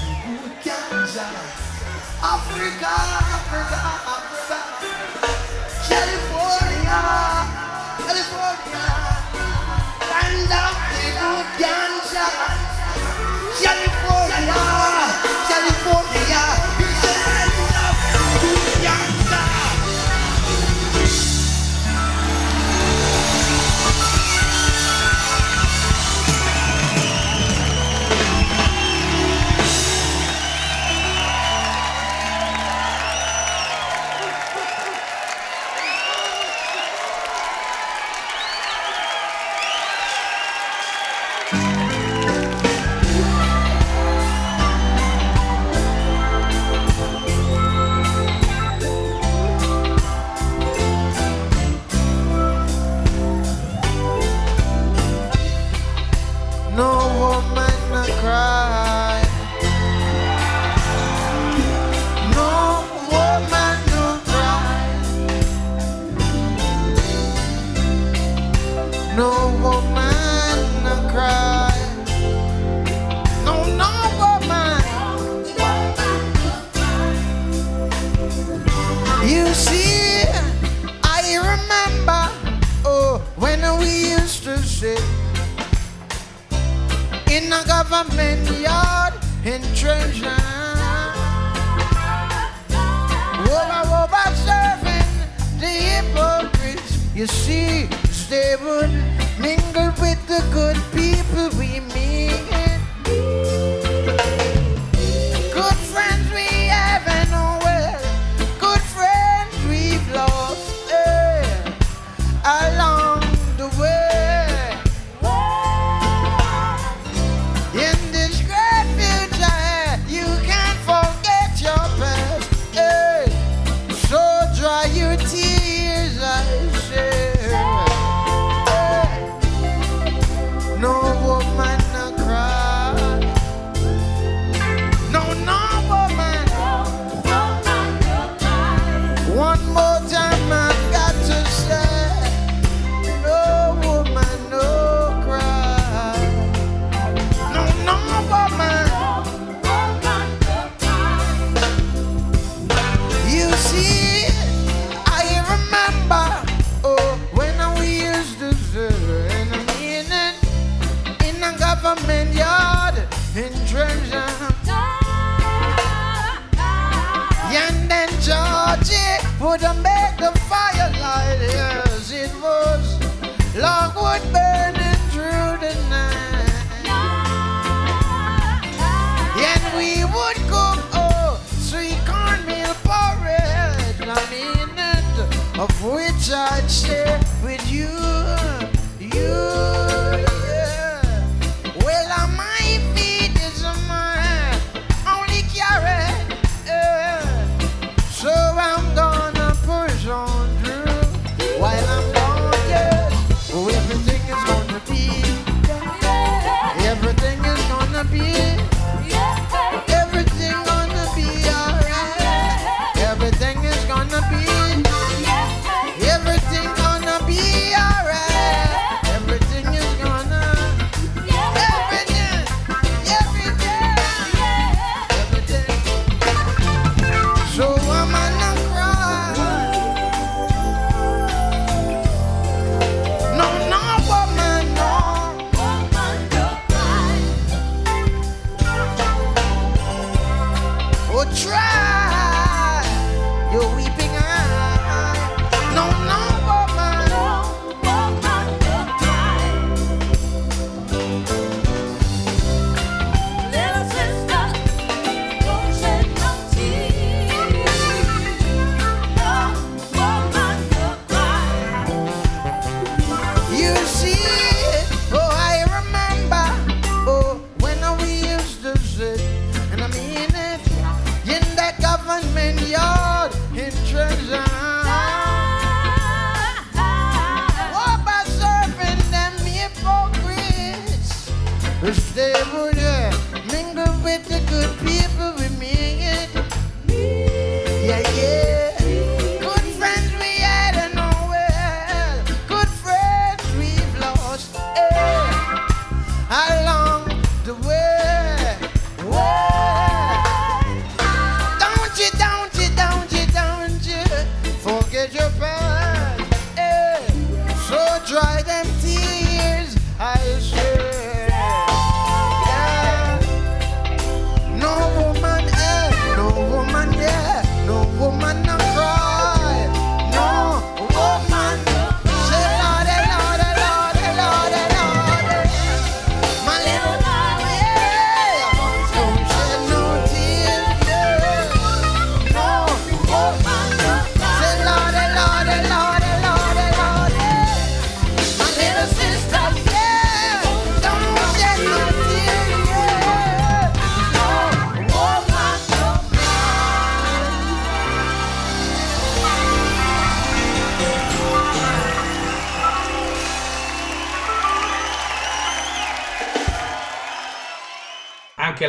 [0.00, 1.26] The good ganja.
[2.32, 2.92] Africa,
[3.36, 3.80] Africa,
[4.16, 4.58] Africa.
[5.88, 7.00] California,
[8.08, 8.86] California.
[10.12, 12.26] Land of the good ganja.
[13.60, 13.91] California.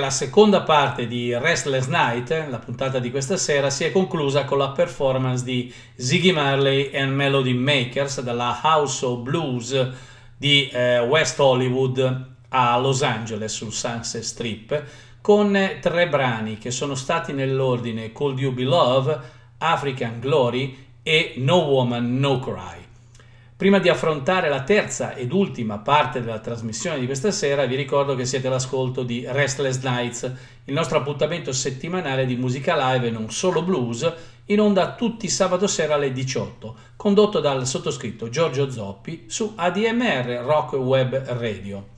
[0.04, 4.58] La seconda parte di Restless Night, la puntata di questa sera, si è conclusa con
[4.58, 9.92] la performance di Ziggy Marley and Melody Makers dalla House of Blues
[10.36, 14.84] di eh, West Hollywood a Los Angeles sul Sunset Strip
[15.22, 19.18] con eh, tre brani che sono stati nell'ordine Cold You Be Love,
[19.60, 22.83] African Glory e No Woman No Cry.
[23.56, 28.16] Prima di affrontare la terza ed ultima parte della trasmissione di questa sera, vi ricordo
[28.16, 30.32] che siete all'ascolto di Restless Nights,
[30.66, 34.12] il nostro appuntamento settimanale di musica live e non solo blues,
[34.46, 40.74] in onda tutti sabato sera alle 18, condotto dal sottoscritto Giorgio Zoppi su ADMR Rock
[40.74, 41.93] Web Radio.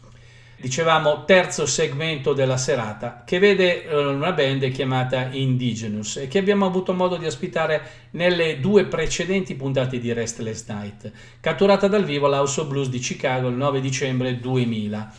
[0.65, 6.65] Dicevamo terzo segmento della serata che vede eh, una band chiamata Indigenous e che abbiamo
[6.65, 12.61] avuto modo di ospitare nelle due precedenti puntate di Restless Night, catturata dal vivo all'House
[12.61, 15.13] of Blues di Chicago il 9 dicembre 2000,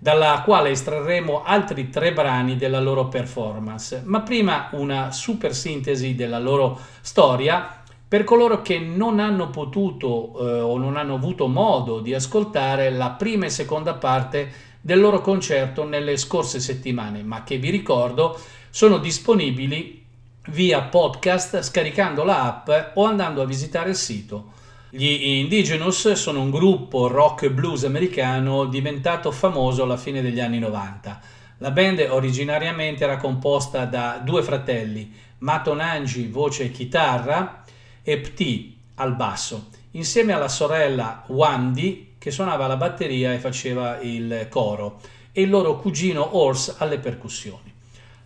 [0.00, 4.02] dalla quale estrarremo altri tre brani della loro performance.
[4.04, 10.60] Ma prima una super sintesi della loro storia per coloro che non hanno potuto eh,
[10.60, 15.84] o non hanno avuto modo di ascoltare la prima e seconda parte del loro concerto
[15.84, 18.40] nelle scorse settimane, ma che vi ricordo
[18.70, 20.04] sono disponibili
[20.48, 24.52] via podcast scaricando la app o andando a visitare il sito.
[24.90, 31.20] Gli Indigenous sono un gruppo rock blues americano diventato famoso alla fine degli anni 90.
[31.58, 37.64] La band originariamente era composta da due fratelli, Mato Nangi voce e chitarra
[38.02, 44.48] e Pti al basso, insieme alla sorella Wandy che suonava la batteria e faceva il
[44.50, 45.00] coro,
[45.32, 47.72] e il loro cugino Horse alle percussioni.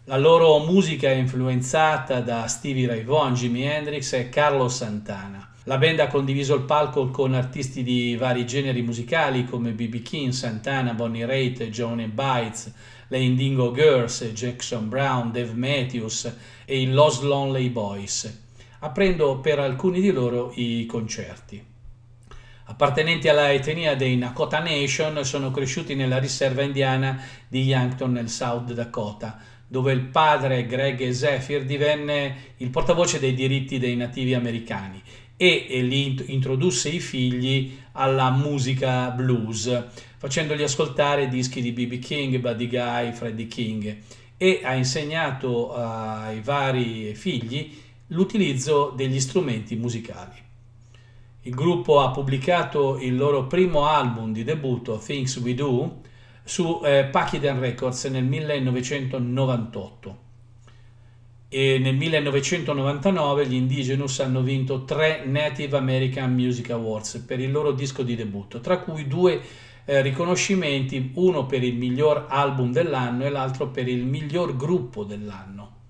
[0.06, 5.48] La loro musica è influenzata da Stevie Ray Vaughan, Jimi Hendrix e Carlos Santana.
[5.64, 10.02] La band ha condiviso il palco con artisti di vari generi musicali come B.B.
[10.02, 12.73] King, Santana, Bonnie Raitt, Johnny Bites,
[13.06, 18.40] le Indigo Girls, Jackson Brown, Dave Matthews e i Lost Lonely Boys,
[18.81, 21.72] aprendo per alcuni di loro i concerti.
[22.64, 28.72] Appartenenti alla etnia dei Nakota Nation, sono cresciuti nella riserva indiana di Yankton nel South
[28.72, 35.02] Dakota, dove il padre Greg Zephyr divenne il portavoce dei diritti dei nativi americani
[35.36, 39.84] e, e li introdusse i figli alla musica blues,
[40.18, 41.98] facendogli ascoltare dischi di B.B.
[41.98, 43.97] King, Buddy Guy, Freddie King
[44.36, 47.76] e ha insegnato ai vari figli
[48.09, 50.41] l'utilizzo degli strumenti musicali.
[51.44, 56.01] Il gruppo ha pubblicato il loro primo album di debutto, Things We Do,
[56.44, 60.19] su eh, Pakistan Records nel 1998
[61.48, 67.73] e nel 1999 gli Indigenous hanno vinto tre Native American Music Awards per il loro
[67.73, 69.40] disco di debutto, tra cui due
[69.85, 75.81] eh, riconoscimenti, uno per il miglior album dell'anno e l'altro per il miglior gruppo dell'anno.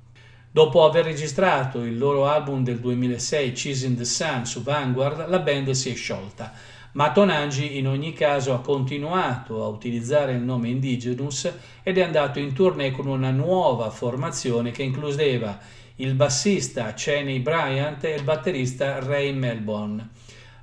[0.54, 5.38] Dopo aver registrato il loro album del 2006 Cheese in the Sun su Vanguard, la
[5.38, 6.52] band si è sciolta,
[6.92, 11.50] ma Tonangi in ogni caso ha continuato a utilizzare il nome Indigenous
[11.82, 15.58] ed è andato in tournée con una nuova formazione che includeva
[15.96, 20.06] il bassista Cheney Bryant e il batterista Ray Melbourne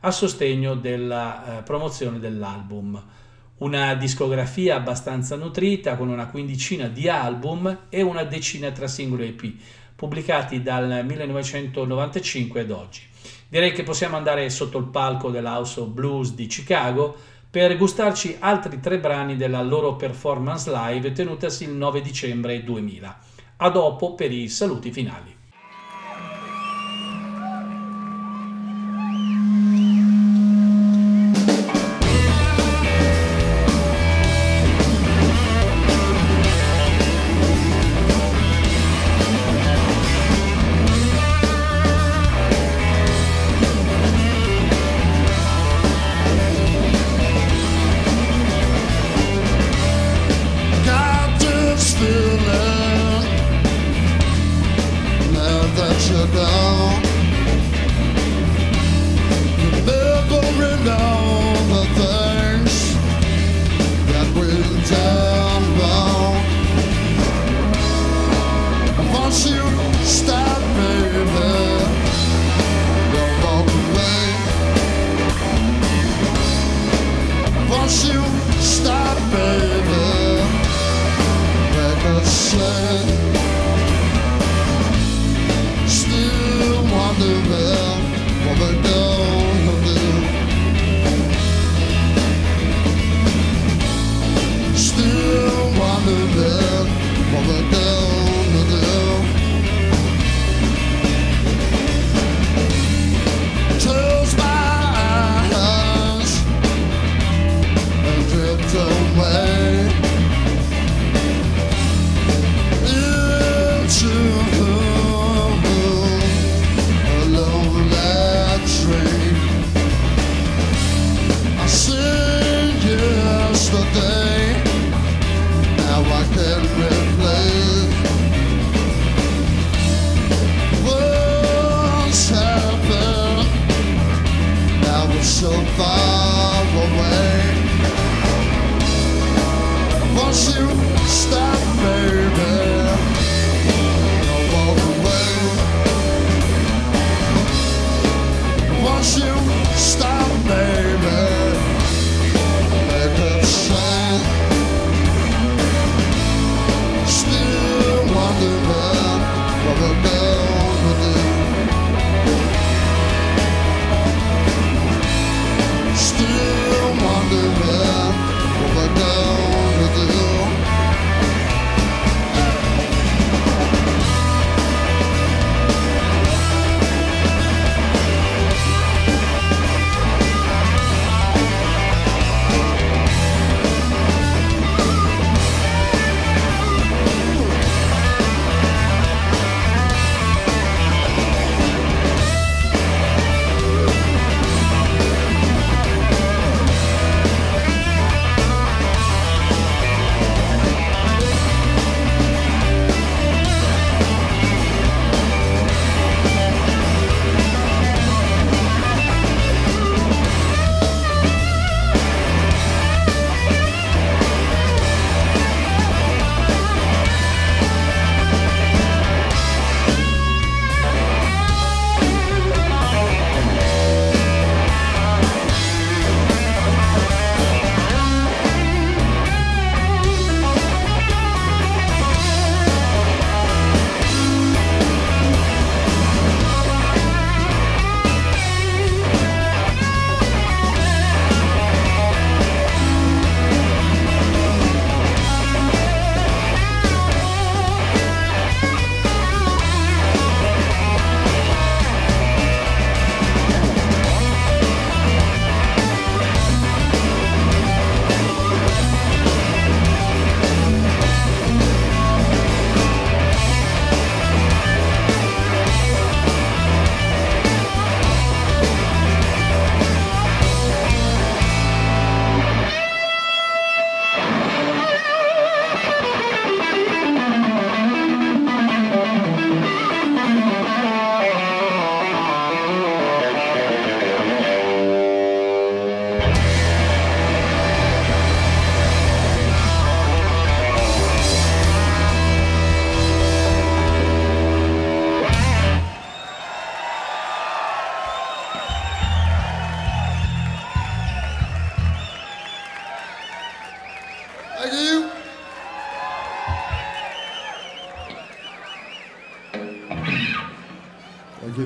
[0.02, 3.04] a sostegno della eh, promozione dell'album.
[3.58, 9.54] Una discografia abbastanza nutrita con una quindicina di album e una decina tra singoli EP,
[10.00, 13.02] pubblicati dal 1995 ad oggi.
[13.50, 17.14] Direi che possiamo andare sotto il palco dell'House of Blues di Chicago
[17.52, 23.20] per gustarci altri tre brani della loro performance live tenutasi il 9 dicembre 2000.
[23.58, 25.36] A dopo per i saluti finali.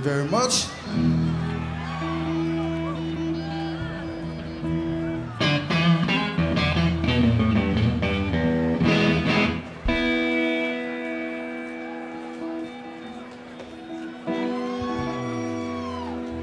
[0.03, 0.65] very much.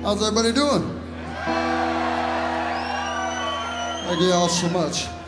[0.03, 1.01] How's everybody doing?
[4.07, 5.20] Thank you all so much.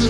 [0.00, 0.06] And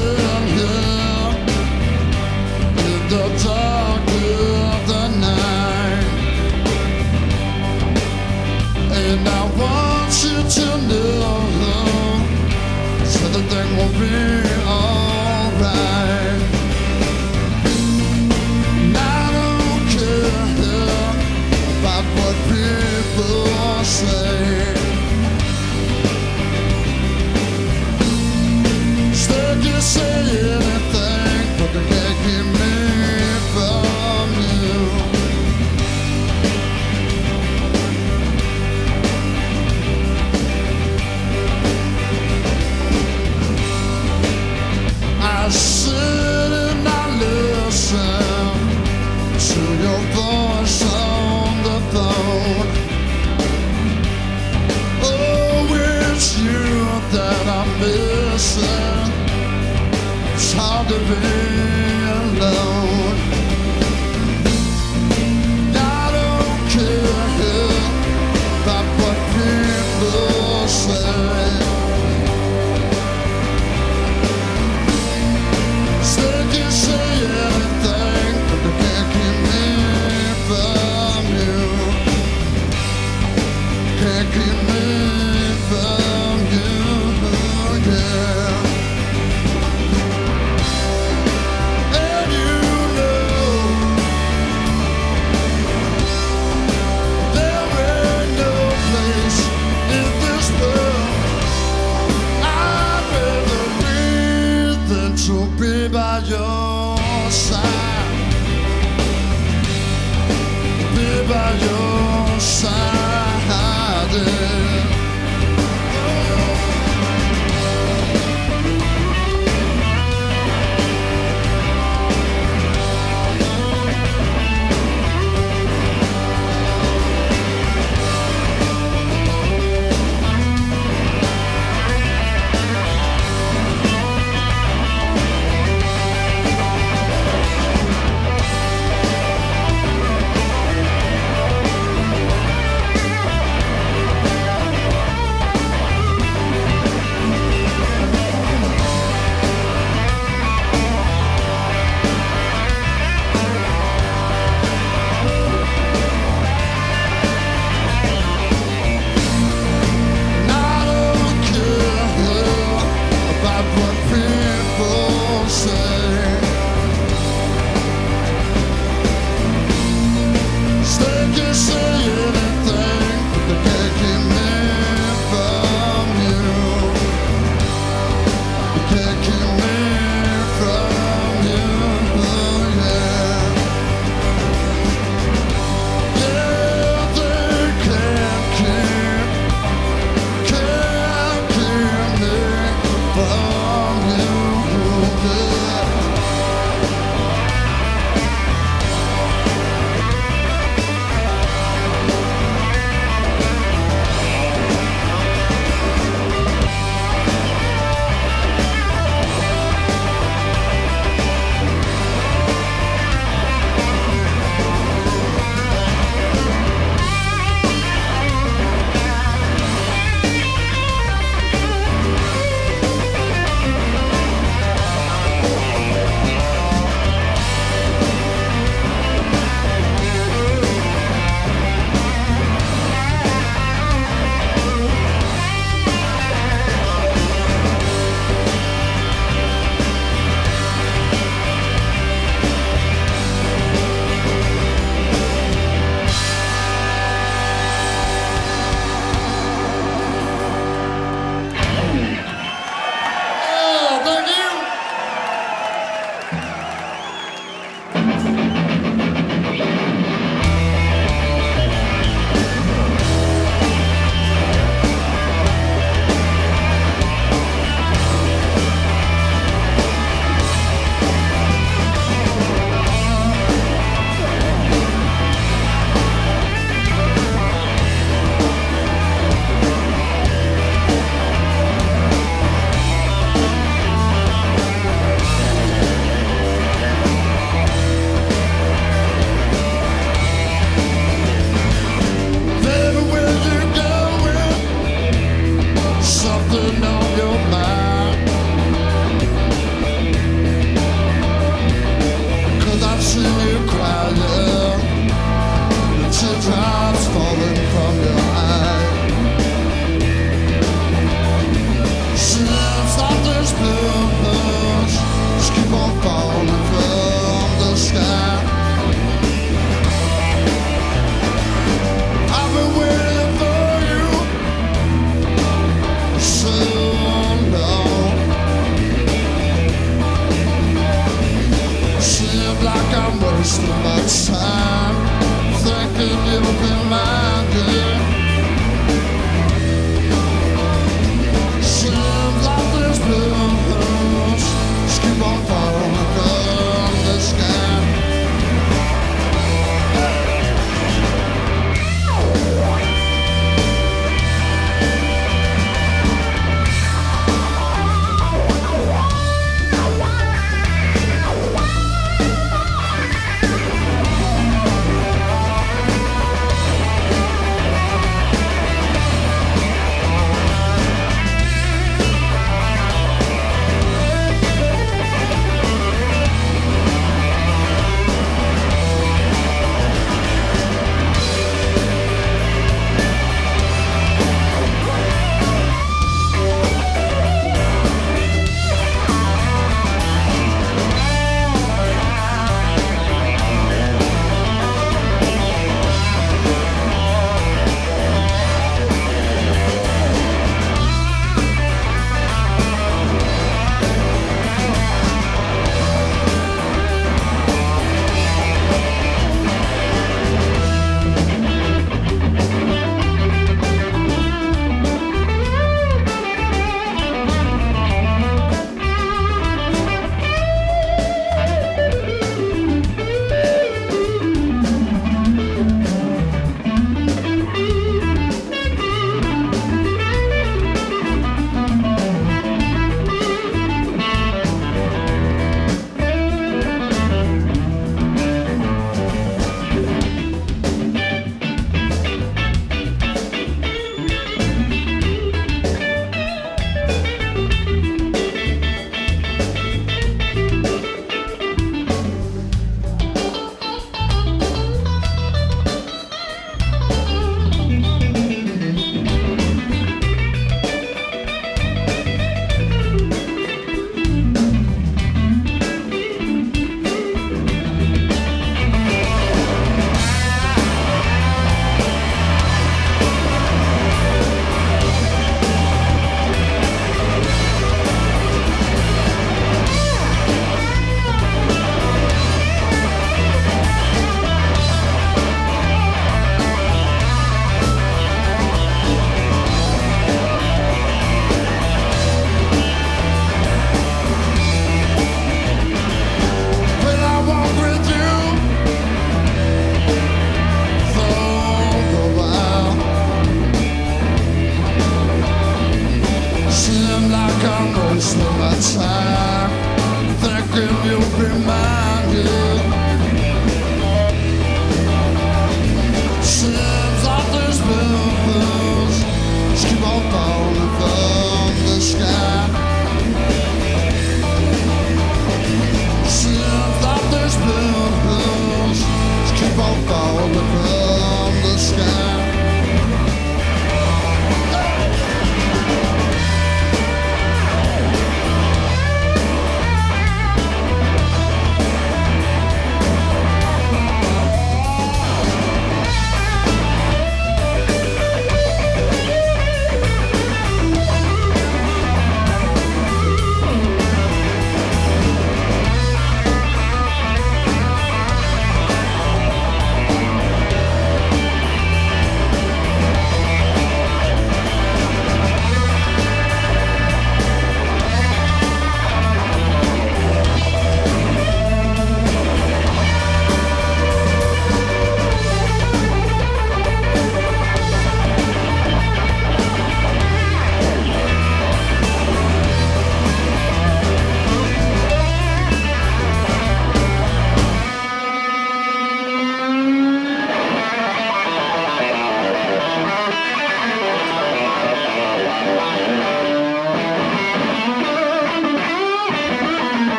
[9.26, 11.30] I want you to know
[13.00, 14.27] that everything will be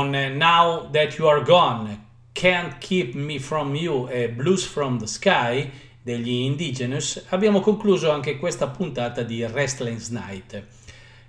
[0.00, 4.98] con eh, Now That You Are Gone, Can't Keep Me From You e Blues From
[4.98, 5.70] The Sky
[6.00, 10.64] degli Indigenous, abbiamo concluso anche questa puntata di Restless Night.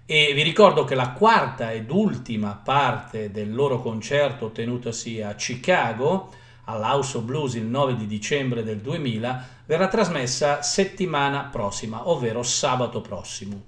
[0.06, 6.32] E vi ricordo che la quarta ed ultima parte del loro concerto tenutosi a Chicago,
[6.64, 13.02] all'House of Blues il 9 di dicembre del 2000, verrà trasmessa settimana prossima, ovvero sabato
[13.02, 13.64] prossimo.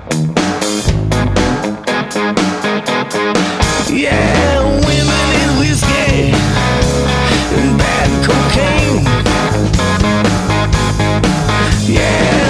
[3.88, 6.34] Yeah, women and whiskey
[7.56, 9.06] and bad cocaine.
[11.86, 12.47] Yeah.